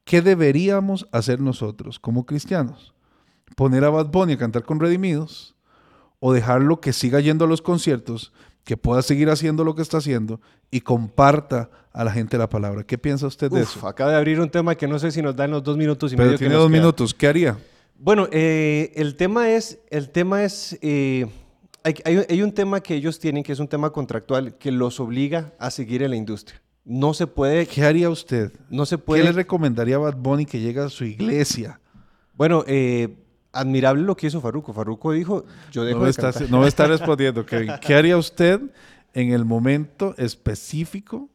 ¿Qué 0.06 0.22
deberíamos 0.22 1.08
hacer 1.12 1.42
nosotros 1.42 2.00
como 2.00 2.26
cristianos? 2.26 2.94
¿Poner 3.56 3.84
a 3.84 3.90
Bad 3.90 4.08
Bunny 4.08 4.34
a 4.34 4.38
cantar 4.38 4.64
con 4.64 4.80
Redimidos? 4.80 5.56
¿O 6.20 6.34
dejarlo 6.34 6.80
que 6.80 6.94
siga 6.94 7.20
yendo 7.20 7.46
a 7.46 7.48
los 7.48 7.62
conciertos, 7.62 8.32
que 8.64 8.78
pueda 8.78 9.02
seguir 9.02 9.30
haciendo 9.30 9.64
lo 9.64 9.76
que 9.76 9.82
está 9.82 9.98
haciendo 9.98 10.40
y 10.70 10.82
comparta 10.82 11.70
a 11.92 12.04
la 12.06 12.12
gente 12.12 12.38
la 12.38 12.48
palabra? 12.48 12.84
¿Qué 12.86 12.98
piensa 12.98 13.28
usted 13.28 13.52
de 13.52 13.64
Uf, 13.64 13.78
eso? 13.78 13.88
acaba 13.88 14.12
de 14.12 14.18
abrir 14.18 14.40
un 14.40 14.50
tema 14.50 14.76
que 14.76 14.88
no 14.88 14.98
sé 14.98 15.12
si 15.12 15.22
nos 15.22 15.36
dan 15.36 15.52
los 15.52 15.62
dos 15.62 15.78
minutos 15.78 16.14
y 16.14 16.16
Pero 16.16 16.28
medio 16.28 16.38
que 16.38 16.46
tiene 16.46 16.54
nos 16.54 16.64
dos 16.64 16.72
minutos. 16.72 17.14
¿Qué 17.14 17.28
haría? 17.28 17.58
Bueno, 17.98 18.28
eh, 18.32 18.94
el 18.96 19.16
tema 19.16 19.50
es, 19.50 19.80
el 19.90 20.10
tema 20.10 20.44
es, 20.44 20.78
eh, 20.82 21.28
hay, 21.84 21.96
hay- 22.06 22.26
hay 22.30 22.42
un 22.42 22.52
tema 22.52 22.82
que 22.82 22.96
ellos 22.96 23.20
tienen 23.20 23.44
que 23.44 23.52
es 23.54 23.60
un 23.60 23.68
tema 23.68 23.90
contractual 23.92 24.58
que 24.58 24.72
los 24.72 25.00
obliga 25.00 25.54
a 25.60 25.72
seguir 25.72 26.04
en 26.04 26.12
la 26.12 26.16
industria. 26.18 26.62
No 26.84 27.14
se 27.14 27.28
puede, 27.28 27.68
¿Qué 27.68 27.84
haría 27.84 28.10
usted? 28.10 28.52
no 28.70 28.86
se 28.86 28.96
¿Qué 28.98 29.04
puede. 29.04 29.24
le 29.24 29.32
recomendaría 29.32 29.96
a 29.96 30.00
Bad 30.00 30.16
Bunny 30.18 30.46
que 30.46 30.60
llegue 30.60 30.80
a 30.82 30.90
su 30.90 31.04
iglesia? 31.06 31.80
bueno, 32.36 32.64
eh, 32.66 33.18
admirable 33.54 34.02
lo 34.04 34.16
que 34.16 34.28
hizo 34.28 34.42
Farruko. 34.42 34.74
Farruko 34.74 35.12
dijo, 35.12 35.46
yo 35.72 35.84
dejo 35.84 36.00
No 36.00 36.06
de 36.06 36.12
está, 36.12 36.32
no 36.50 36.62
me 36.62 36.68
está 36.68 36.88
respondiendo, 36.88 37.46
Kevin. 37.46 37.72
¿Qué 37.82 37.94
haría 37.94 38.18
usted 38.18 38.60
en 39.14 39.32
el 39.34 39.46
momento 39.46 40.16
específico 40.18 41.30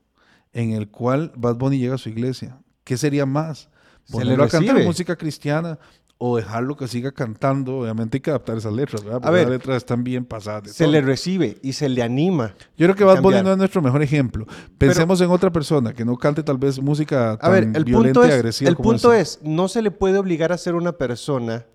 en 0.52 0.72
el 0.72 0.88
cual 0.88 1.30
Bad 1.36 1.56
Bunny 1.56 1.78
llega 1.78 1.94
a 1.94 1.98
su 1.98 2.08
iglesia? 2.08 2.58
¿Qué 2.84 2.96
sería 2.96 3.26
más? 3.26 3.68
¿Ponerlo 4.10 4.44
a 4.44 4.48
cantar 4.48 4.82
música 4.84 5.14
cristiana 5.16 5.78
o 6.18 6.36
dejarlo 6.36 6.76
que 6.76 6.88
siga 6.88 7.12
cantando? 7.12 7.78
Obviamente 7.78 8.16
hay 8.16 8.20
que 8.20 8.30
adaptar 8.30 8.56
esas 8.56 8.72
letras, 8.72 9.04
¿verdad? 9.04 9.20
Porque 9.20 9.34
ver, 9.34 9.42
las 9.48 9.52
letras 9.58 9.76
están 9.78 10.02
bien 10.04 10.24
pasadas. 10.24 10.72
Se 10.72 10.86
le 10.86 11.00
recibe 11.02 11.58
y 11.62 11.74
se 11.74 11.88
le 11.88 12.02
anima. 12.02 12.54
Yo 12.76 12.86
creo 12.86 12.94
que 12.94 13.02
a 13.02 13.06
Bad 13.06 13.22
Bunny 13.22 13.42
no 13.42 13.52
es 13.52 13.58
nuestro 13.58 13.82
mejor 13.82 14.02
ejemplo. 14.02 14.46
Pensemos 14.78 15.20
en 15.20 15.30
otra 15.30 15.50
persona 15.52 15.92
que 15.92 16.04
no 16.04 16.16
cante 16.16 16.42
tal 16.42 16.58
vez 16.58 16.80
música 16.80 17.32
A 17.32 17.38
tan 17.38 17.52
ver, 17.52 17.70
el 17.74 17.84
violenta 17.84 18.20
punto, 18.20 18.26
y 18.26 18.28
es, 18.30 18.34
agresiva 18.34 18.70
el 18.70 18.76
como 18.76 18.90
punto 18.90 19.12
esa. 19.12 19.20
es, 19.22 19.40
no 19.42 19.68
se 19.68 19.82
le 19.82 19.90
puede 19.90 20.18
obligar 20.18 20.52
a 20.52 20.58
ser 20.58 20.74
una 20.74 20.92
persona 20.92 21.66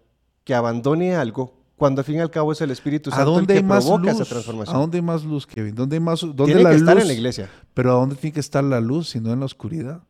que 0.44 0.56
abandone 0.56 1.16
algo 1.16 1.54
cuando 1.76 2.02
al 2.02 2.06
fin 2.06 2.16
y 2.18 2.20
al 2.20 2.30
cabo 2.30 2.52
es 2.52 2.62
el 2.62 2.70
Espíritu 2.72 3.10
¿A 3.12 3.16
Santo 3.16 3.32
el 3.40 3.48
dónde 3.48 3.54
que 3.56 3.64
más 3.64 3.86
provoca 3.86 4.04
luz? 4.12 4.14
esa 4.14 4.24
¿A 4.24 4.26
transformación. 4.28 4.76
dónde 4.78 4.98
hay 4.98 5.02
más 5.04 5.24
luz, 5.24 5.48
Kevin? 5.48 5.74
¿Dónde 5.76 5.96
hay 5.96 6.00
más 6.00 6.22
dónde 6.22 6.46
Tiene 6.46 6.64
la 6.64 6.70
que 6.72 6.76
estar 6.78 6.98
en 7.00 7.08
la 7.08 7.14
iglesia. 7.14 7.50
Pero 7.74 7.92
¿a 7.92 7.94
dónde 7.94 8.16
tiene 8.16 8.34
que 8.34 8.40
estar 8.40 8.64
la 8.64 8.80
luz 8.80 9.10
si 9.10 9.20
no 9.20 9.32
en 9.34 9.40
la 9.40 9.46
oscuridad? 9.46 10.04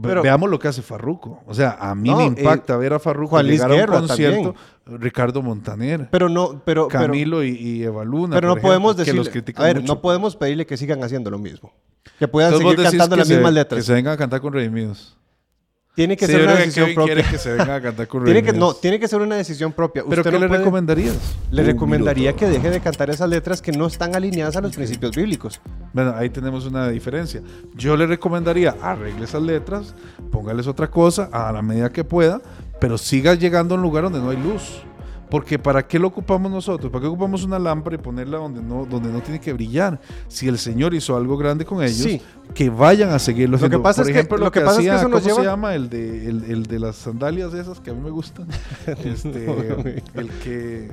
Pero- 0.00 0.22
Veamos 0.22 0.48
lo 0.48 0.58
que 0.58 0.68
hace 0.68 0.80
Farruco. 0.82 1.42
O 1.46 1.54
sea, 1.54 1.76
a 1.80 1.94
mí 1.94 2.08
No, 2.10 2.16
me 2.16 2.24
eh, 2.24 2.26
impacta 2.28 2.76
ver 2.76 2.94
a 2.94 2.98
Farruco 2.98 3.40
llegar 3.42 3.70
a 3.72 3.74
un 3.74 4.06
concierto, 4.06 4.54
Ricardo 4.86 5.42
Montaner, 5.42 6.08
Pero 6.10 6.28
no, 6.28 6.60
pero, 6.64 6.88
pero, 6.88 6.88
Camilo 6.88 7.42
y, 7.44 7.50
y 7.50 7.82
Eva 7.84 8.04
Luna, 8.04 8.34
pero 8.36 8.48
no 8.48 8.54
ejemplo, 8.54 8.68
podemos 8.68 8.96
que 8.96 9.04
decirle, 9.04 9.52
a 9.56 9.62
ver, 9.64 9.80
mucho. 9.80 9.94
no 9.94 10.00
podemos 10.00 10.36
pedirle 10.36 10.66
que 10.66 10.76
sigan 10.76 11.02
haciendo 11.04 11.30
lo 11.30 11.38
mismo. 11.38 11.72
Que 12.18 12.26
puedan 12.28 12.52
Entonces 12.52 12.70
seguir 12.76 12.90
cantando 12.90 13.16
que 13.16 13.20
las 13.20 13.28
se- 13.28 13.34
mismas 13.34 13.50
Que 13.50 13.54
letras. 13.54 13.84
se 13.84 13.92
vengan 13.92 14.12
a 14.14 14.16
cantar 14.16 14.40
con 14.40 14.52
Redimidos. 14.52 15.16
Tiene 15.94 16.16
que 16.16 16.26
Sí, 16.26 16.32
ser 16.32 16.42
una 16.44 16.54
que 16.54 16.60
decisión 16.60 16.94
propia. 16.94 17.14
quiere 17.14 17.28
que 17.30 17.36
se 17.38 17.50
vengan 17.50 17.70
a 17.70 17.80
cantar 17.82 18.08
con 18.08 18.24
Tiene 18.24 18.42
que, 18.42 18.52
no, 18.54 18.72
tiene 18.74 18.98
que 18.98 19.08
ser 19.08 19.20
una 19.20 19.36
decisión 19.36 19.72
propia. 19.72 20.02
¿Pero 20.08 20.20
Usted 20.22 20.30
qué 20.30 20.36
no 20.36 20.40
le 20.40 20.48
puede- 20.48 20.60
recomendarías? 20.60 21.16
Le 21.50 21.62
recomendaría 21.62 22.32
que 22.34 22.46
deje 22.48 22.70
de 22.70 22.80
cantar 22.80 23.10
esas 23.10 23.28
letras 23.28 23.60
que 23.60 23.72
no 23.72 23.86
están 23.88 24.14
alineadas 24.16 24.56
a 24.56 24.62
los 24.62 24.74
principios 24.74 25.14
bíblicos. 25.14 25.60
Bueno, 25.92 26.14
ahí 26.16 26.30
tenemos 26.30 26.64
una 26.64 26.88
diferencia. 26.88 27.42
Yo 27.74 27.96
le 27.96 28.06
recomendaría 28.06 28.74
arregle 28.80 29.24
esas 29.24 29.42
letras, 29.42 29.94
póngales 30.30 30.66
otra 30.66 30.88
cosa 30.90 31.28
a 31.30 31.52
la 31.52 31.60
medida 31.60 31.92
que 31.92 32.04
pueda, 32.04 32.40
pero 32.80 32.96
siga 32.96 33.34
llegando 33.34 33.74
a 33.74 33.76
un 33.76 33.82
lugar 33.82 34.04
donde 34.04 34.20
no 34.20 34.30
hay 34.30 34.38
luz. 34.38 34.82
Porque 35.32 35.58
¿para 35.58 35.86
qué 35.88 35.98
lo 35.98 36.08
ocupamos 36.08 36.52
nosotros? 36.52 36.92
¿Para 36.92 37.00
qué 37.00 37.08
ocupamos 37.08 37.42
una 37.42 37.58
lámpara 37.58 37.96
y 37.96 37.98
ponerla 37.98 38.36
donde 38.36 38.60
no, 38.62 38.84
donde 38.84 39.08
no 39.10 39.22
tiene 39.22 39.40
que 39.40 39.50
brillar? 39.54 39.98
Si 40.28 40.46
el 40.46 40.58
Señor 40.58 40.92
hizo 40.92 41.16
algo 41.16 41.38
grande 41.38 41.64
con 41.64 41.82
ellos, 41.82 41.96
Sí. 41.96 42.20
que 42.54 42.68
vayan 42.68 43.08
a 43.08 43.18
seguirlo 43.18 43.56
Lo 43.56 43.70
que 43.70 43.78
pasa 43.78 44.02
Por 44.02 44.10
es 44.10 44.26
que- 44.26 44.30
lo 44.30 44.36
lo 44.44 44.50
que, 44.52 44.60
que 44.60 44.64
pasa 44.66 44.80
es 44.80 44.84
que 44.84 44.90
hacía, 44.90 45.00
eso 45.00 45.08
nos 45.08 45.22
¿cómo 45.22 45.34
se 45.34 45.40
lleva- 45.40 45.50
llama? 45.52 45.74
El 45.74 45.88
de, 45.88 46.28
el, 46.28 46.44
el 46.44 46.62
de 46.66 46.78
las 46.78 46.96
sandalias 46.96 47.54
esas 47.54 47.80
que 47.80 47.90
a 47.90 47.94
mí 47.94 48.00
me 48.02 48.10
gustan. 48.10 48.46
Este, 48.86 49.46
el 50.14 50.28
que... 50.44 50.90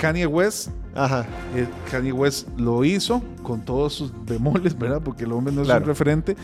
Kanye 0.00 0.26
West 0.26 0.68
Ajá. 0.94 1.24
eh, 1.54 1.66
Kanye 1.90 2.10
West 2.12 2.48
lo 2.56 2.84
hizo 2.84 3.22
con 3.42 3.64
todos 3.64 3.92
sus 3.94 4.12
bemoles, 4.26 4.76
¿verdad? 4.76 5.00
Porque 5.04 5.24
el 5.24 5.32
hombre 5.32 5.52
no 5.54 5.60
es 5.62 5.66
Claro. 5.68 5.82
un 5.82 5.88
referente. 5.88 6.36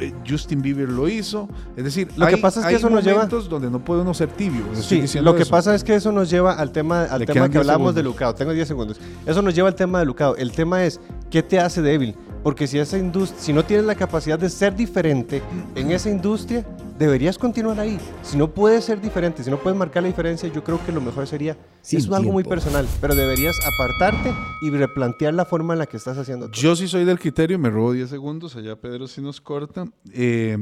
Eh, 0.00 0.12
Justin 0.28 0.62
Bieber 0.62 0.88
lo 0.88 1.08
hizo. 1.08 1.48
Es 1.76 1.84
decir, 1.84 2.08
Lo 2.16 2.26
que 2.26 2.34
hay, 2.36 2.40
pasa 2.40 2.60
es 2.60 2.66
que 2.66 2.70
hay 2.70 2.76
eso 2.76 2.88
nos 2.88 3.04
lleva- 3.04 3.16
momentos 3.18 3.48
donde 3.48 3.70
no 3.70 3.84
puede 3.84 4.00
uno 4.02 4.14
ser 4.14 4.28
tibio. 4.30 4.62
Sí, 4.74 5.04
lo 5.20 5.34
que 5.34 5.42
eso. 5.42 5.50
pasa 5.50 5.74
es 5.74 5.84
que 5.84 5.94
eso 5.94 6.10
nos 6.10 6.30
lleva 6.30 6.54
al 6.54 6.72
tema, 6.72 7.04
al 7.04 7.20
Le 7.20 7.26
tema 7.26 7.46
que 7.46 7.52
10 7.58 7.60
hablábamos 7.60 7.94
de. 7.94 8.02
Lucado. 8.02 8.34
Tengo 8.34 8.52
10 8.52 8.66
segundos. 8.66 8.98
Eso 9.26 9.42
nos 9.42 9.54
lleva 9.54 9.68
al 9.68 9.74
tema 9.74 9.98
de 9.98 10.06
Lucado. 10.06 10.36
El 10.36 10.52
tema 10.52 10.84
es, 10.84 11.00
¿qué 11.30 11.42
te 11.42 11.60
hace 11.60 11.82
débil? 11.82 12.16
Porque 12.42 12.66
si 12.66 12.78
esa 12.78 12.98
industria, 12.98 13.40
si 13.40 13.52
no 13.52 13.64
tienes 13.64 13.86
la 13.86 13.94
capacidad 13.94 14.38
de 14.38 14.48
ser 14.50 14.74
diferente 14.74 15.42
en 15.76 15.92
esa 15.92 16.10
industria, 16.10 16.64
deberías 17.02 17.36
continuar 17.36 17.80
ahí. 17.80 17.98
Si 18.22 18.36
no 18.36 18.54
puedes 18.54 18.84
ser 18.84 19.00
diferente, 19.00 19.42
si 19.42 19.50
no 19.50 19.58
puedes 19.58 19.76
marcar 19.76 20.04
la 20.04 20.08
diferencia, 20.08 20.48
yo 20.48 20.62
creo 20.62 20.84
que 20.86 20.92
lo 20.92 21.00
mejor 21.00 21.26
sería, 21.26 21.56
Sin 21.80 21.98
es 21.98 22.10
algo 22.10 22.32
muy 22.32 22.44
personal, 22.44 22.86
pero 23.00 23.14
deberías 23.14 23.56
apartarte 23.74 24.32
y 24.62 24.70
replantear 24.70 25.34
la 25.34 25.44
forma 25.44 25.74
en 25.74 25.80
la 25.80 25.86
que 25.86 25.96
estás 25.96 26.16
haciendo. 26.16 26.46
todo. 26.46 26.60
Yo 26.60 26.76
sí 26.76 26.86
soy 26.86 27.04
del 27.04 27.18
criterio, 27.18 27.58
me 27.58 27.70
robo 27.70 27.92
10 27.92 28.08
segundos, 28.08 28.54
allá 28.54 28.80
Pedro 28.80 29.08
sí 29.08 29.20
nos 29.20 29.40
corta. 29.40 29.86
Eh, 30.12 30.56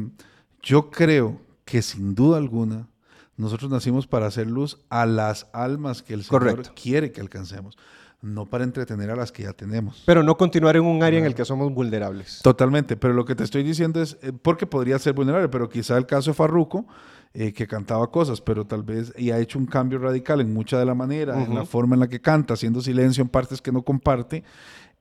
yo 0.62 0.90
creo 0.90 1.40
que 1.64 1.82
sin 1.82 2.14
duda 2.14 2.38
alguna 2.38 2.88
nosotros 3.36 3.70
nacimos 3.70 4.06
para 4.06 4.26
hacer 4.26 4.46
luz 4.46 4.78
a 4.88 5.06
las 5.06 5.46
almas 5.52 6.02
que 6.02 6.14
el 6.14 6.24
Señor 6.24 6.42
Correcto. 6.42 6.72
quiere 6.80 7.12
que 7.12 7.20
alcancemos, 7.20 7.76
no 8.22 8.46
para 8.46 8.64
entretener 8.64 9.10
a 9.10 9.16
las 9.16 9.32
que 9.32 9.44
ya 9.44 9.52
tenemos. 9.52 10.02
Pero 10.06 10.22
no 10.22 10.36
continuar 10.36 10.76
en 10.76 10.84
un 10.84 11.02
área 11.02 11.18
en 11.18 11.24
el 11.24 11.34
que 11.34 11.44
somos 11.44 11.72
vulnerables. 11.72 12.40
Totalmente, 12.42 12.96
pero 12.96 13.14
lo 13.14 13.24
que 13.24 13.34
te 13.34 13.44
estoy 13.44 13.62
diciendo 13.62 14.02
es, 14.02 14.18
eh, 14.22 14.32
porque 14.42 14.66
podría 14.66 14.98
ser 14.98 15.14
vulnerable, 15.14 15.48
pero 15.48 15.68
quizá 15.68 15.96
el 15.96 16.06
caso 16.06 16.30
de 16.30 16.34
Farruko, 16.34 16.86
eh, 17.32 17.52
que 17.52 17.66
cantaba 17.66 18.10
cosas, 18.10 18.40
pero 18.40 18.66
tal 18.66 18.82
vez 18.82 19.12
y 19.16 19.30
ha 19.30 19.38
hecho 19.38 19.58
un 19.58 19.66
cambio 19.66 19.98
radical 20.00 20.40
en 20.40 20.52
mucha 20.52 20.78
de 20.78 20.84
la 20.84 20.94
manera, 20.94 21.42
en 21.42 21.54
la 21.54 21.64
forma 21.64 21.94
en 21.94 22.00
la 22.00 22.08
que 22.08 22.20
canta, 22.20 22.54
haciendo 22.54 22.80
silencio 22.80 23.22
en 23.22 23.28
partes 23.28 23.62
que 23.62 23.72
no 23.72 23.82
comparte. 23.82 24.42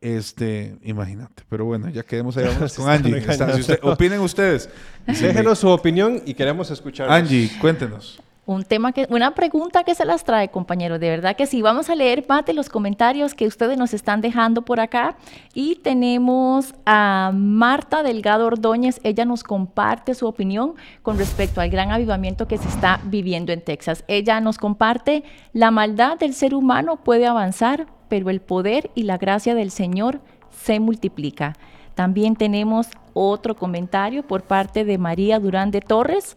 Este, 0.02 0.78
imagínate, 0.84 1.44
pero 1.50 1.66
bueno, 1.66 1.90
ya 1.90 2.04
quedemos 2.04 2.38
ahí 2.38 2.46
con 2.78 2.88
Angie. 2.90 3.18
Está- 3.18 3.34
si 3.34 3.34
engañando. 3.34 3.58
usted- 3.60 3.80
opinen 3.84 4.20
ustedes. 4.22 4.70
Déjenos 5.08 5.60
su 5.60 5.68
opinión 5.68 6.22
y 6.26 6.34
queremos 6.36 6.72
escuchar. 6.72 7.12
Angie, 7.12 7.50
cuéntenos. 7.60 8.22
Un 8.50 8.64
tema 8.64 8.94
que, 8.94 9.06
una 9.12 9.36
pregunta 9.36 9.84
que 9.84 9.94
se 9.94 10.06
las 10.06 10.24
trae, 10.24 10.50
compañeros. 10.50 11.00
De 11.00 11.08
verdad 11.08 11.36
que 11.36 11.46
sí. 11.46 11.62
Vamos 11.62 11.88
a 11.92 11.94
leer 11.94 12.26
más 12.28 12.44
los 12.52 12.68
comentarios 12.68 13.36
que 13.36 13.46
ustedes 13.46 13.78
nos 13.78 13.94
están 13.94 14.22
dejando 14.22 14.64
por 14.64 14.80
acá. 14.80 15.18
Y 15.54 15.76
tenemos 15.76 16.74
a 16.84 17.30
Marta 17.32 18.02
Delgado 18.02 18.48
Ordóñez. 18.48 19.02
Ella 19.04 19.24
nos 19.24 19.44
comparte 19.44 20.16
su 20.16 20.26
opinión 20.26 20.74
con 21.04 21.20
respecto 21.20 21.62
al 21.62 21.70
gran 21.70 21.92
avivamiento 21.92 22.48
que 22.48 22.58
se 22.58 22.68
está 22.68 23.00
viviendo 23.04 23.52
en 23.54 23.62
Texas. 23.62 24.04
Ella 24.08 24.42
nos 24.42 24.58
comparte, 24.58 25.24
la 25.54 25.70
maldad 25.70 26.18
del 26.18 26.34
ser 26.34 26.56
humano 26.56 27.04
puede 27.04 27.28
avanzar, 27.28 27.86
pero 28.08 28.32
el 28.32 28.42
poder 28.42 28.90
y 28.96 29.04
la 29.04 29.20
gracia 29.20 29.54
del 29.54 29.70
Señor 29.70 30.22
se 30.50 30.80
multiplica. 30.80 31.54
También 31.94 32.36
tenemos 32.36 32.88
otro 33.14 33.56
comentario 33.56 34.26
por 34.26 34.42
parte 34.42 34.86
de 34.86 34.98
María 34.98 35.38
Durán 35.40 35.70
de 35.70 35.82
Torres. 35.82 36.36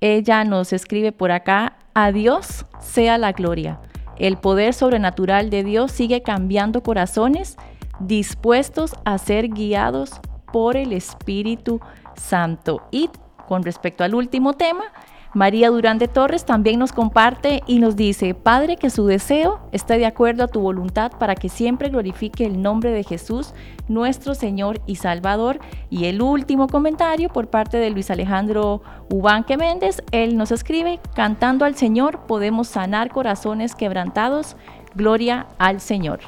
Ella 0.00 0.44
nos 0.44 0.72
escribe 0.72 1.12
por 1.12 1.30
acá, 1.30 1.76
a 1.94 2.12
Dios 2.12 2.66
sea 2.80 3.18
la 3.18 3.32
gloria. 3.32 3.80
El 4.16 4.36
poder 4.36 4.74
sobrenatural 4.74 5.50
de 5.50 5.64
Dios 5.64 5.92
sigue 5.92 6.22
cambiando 6.22 6.82
corazones 6.82 7.56
dispuestos 8.00 8.94
a 9.04 9.18
ser 9.18 9.48
guiados 9.48 10.20
por 10.52 10.76
el 10.76 10.92
Espíritu 10.92 11.80
Santo. 12.16 12.82
Y 12.90 13.10
con 13.48 13.62
respecto 13.62 14.04
al 14.04 14.14
último 14.14 14.54
tema, 14.54 14.84
María 15.34 15.68
Durán 15.70 15.98
de 15.98 16.06
Torres 16.06 16.44
también 16.44 16.78
nos 16.78 16.92
comparte 16.92 17.64
y 17.66 17.80
nos 17.80 17.96
dice, 17.96 18.34
Padre, 18.34 18.76
que 18.76 18.88
su 18.88 19.06
deseo 19.06 19.58
esté 19.72 19.98
de 19.98 20.06
acuerdo 20.06 20.44
a 20.44 20.48
tu 20.48 20.60
voluntad 20.60 21.10
para 21.18 21.34
que 21.34 21.48
siempre 21.48 21.88
glorifique 21.88 22.46
el 22.46 22.62
nombre 22.62 22.92
de 22.92 23.02
Jesús, 23.02 23.52
nuestro 23.88 24.36
Señor 24.36 24.80
y 24.86 24.96
Salvador. 24.96 25.58
Y 25.90 26.04
el 26.04 26.22
último 26.22 26.68
comentario 26.68 27.28
por 27.30 27.48
parte 27.48 27.78
de 27.78 27.90
Luis 27.90 28.12
Alejandro 28.12 28.82
Ubanque 29.10 29.56
Méndez, 29.56 30.04
él 30.12 30.36
nos 30.36 30.52
escribe, 30.52 31.00
cantando 31.16 31.64
al 31.64 31.74
Señor 31.74 32.20
podemos 32.26 32.68
sanar 32.68 33.10
corazones 33.10 33.74
quebrantados, 33.74 34.54
gloria 34.94 35.48
al 35.58 35.80
Señor. 35.80 36.20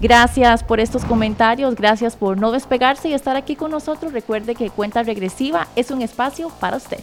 Gracias 0.00 0.64
por 0.64 0.80
estos 0.80 1.04
comentarios, 1.04 1.74
gracias 1.74 2.16
por 2.16 2.38
no 2.38 2.50
despegarse 2.50 3.10
y 3.10 3.12
estar 3.12 3.36
aquí 3.36 3.56
con 3.56 3.70
nosotros. 3.70 4.14
Recuerde 4.14 4.54
que 4.54 4.70
Cuenta 4.70 5.02
Regresiva 5.02 5.68
es 5.76 5.90
un 5.90 6.00
espacio 6.00 6.48
para 6.60 6.78
usted. 6.78 7.00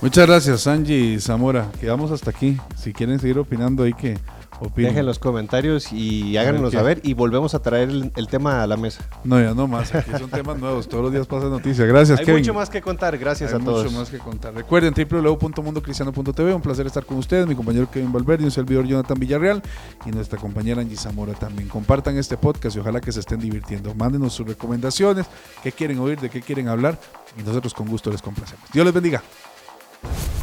Muchas 0.00 0.26
gracias, 0.26 0.66
Angie 0.66 0.96
y 0.96 1.20
Zamora. 1.20 1.70
Quedamos 1.80 2.10
hasta 2.10 2.30
aquí. 2.30 2.56
Si 2.76 2.92
quieren 2.92 3.18
seguir 3.18 3.38
opinando, 3.38 3.82
ahí 3.82 3.92
que 3.92 4.18
Opinen. 4.62 4.90
Dejen 4.90 5.06
los 5.06 5.18
comentarios 5.18 5.90
y 5.90 6.36
háganos 6.36 6.74
saber 6.74 7.00
y 7.02 7.14
volvemos 7.14 7.54
a 7.54 7.62
traer 7.62 7.88
el, 7.88 8.12
el 8.14 8.26
tema 8.26 8.62
a 8.62 8.66
la 8.66 8.76
mesa. 8.76 9.02
No, 9.24 9.40
ya 9.40 9.54
no 9.54 9.66
más. 9.66 9.94
Aquí 9.94 10.10
son 10.18 10.28
temas 10.28 10.58
nuevos. 10.58 10.86
Todos 10.86 11.04
los 11.04 11.12
días 11.12 11.26
pasa 11.26 11.46
noticia. 11.46 11.86
Gracias, 11.86 12.18
Hay 12.18 12.26
Kevin. 12.26 12.42
mucho 12.42 12.52
más 12.52 12.68
que 12.68 12.82
contar, 12.82 13.16
gracias 13.16 13.54
Hay 13.54 13.60
a 13.60 13.64
todos. 13.64 13.84
mucho 13.86 13.98
más 13.98 14.10
que 14.10 14.18
contar. 14.18 14.52
Recuerden 14.52 14.92
www.mundocristiano.tv. 14.92 16.52
Un 16.54 16.60
placer 16.60 16.86
estar 16.86 17.06
con 17.06 17.16
ustedes. 17.16 17.46
Mi 17.46 17.54
compañero 17.54 17.90
Kevin 17.90 18.12
Valverde, 18.12 18.44
un 18.44 18.50
servidor 18.50 18.84
Jonathan 18.86 19.18
Villarreal 19.18 19.62
y 20.04 20.10
nuestra 20.10 20.38
compañera 20.38 20.82
Angie 20.82 20.96
Zamora 20.98 21.32
también. 21.32 21.66
Compartan 21.70 22.18
este 22.18 22.36
podcast 22.36 22.76
y 22.76 22.80
ojalá 22.80 23.00
que 23.00 23.12
se 23.12 23.20
estén 23.20 23.40
divirtiendo. 23.40 23.94
Mándenos 23.94 24.34
sus 24.34 24.46
recomendaciones, 24.46 25.24
qué 25.62 25.72
quieren 25.72 25.98
oír, 26.00 26.20
de 26.20 26.28
qué 26.28 26.42
quieren 26.42 26.68
hablar 26.68 26.98
y 27.38 27.42
nosotros 27.42 27.72
con 27.72 27.88
gusto 27.88 28.10
les 28.10 28.20
complacemos. 28.20 28.66
Dios 28.74 28.84
les 28.84 28.92
bendiga. 28.92 29.22
you 30.02 30.39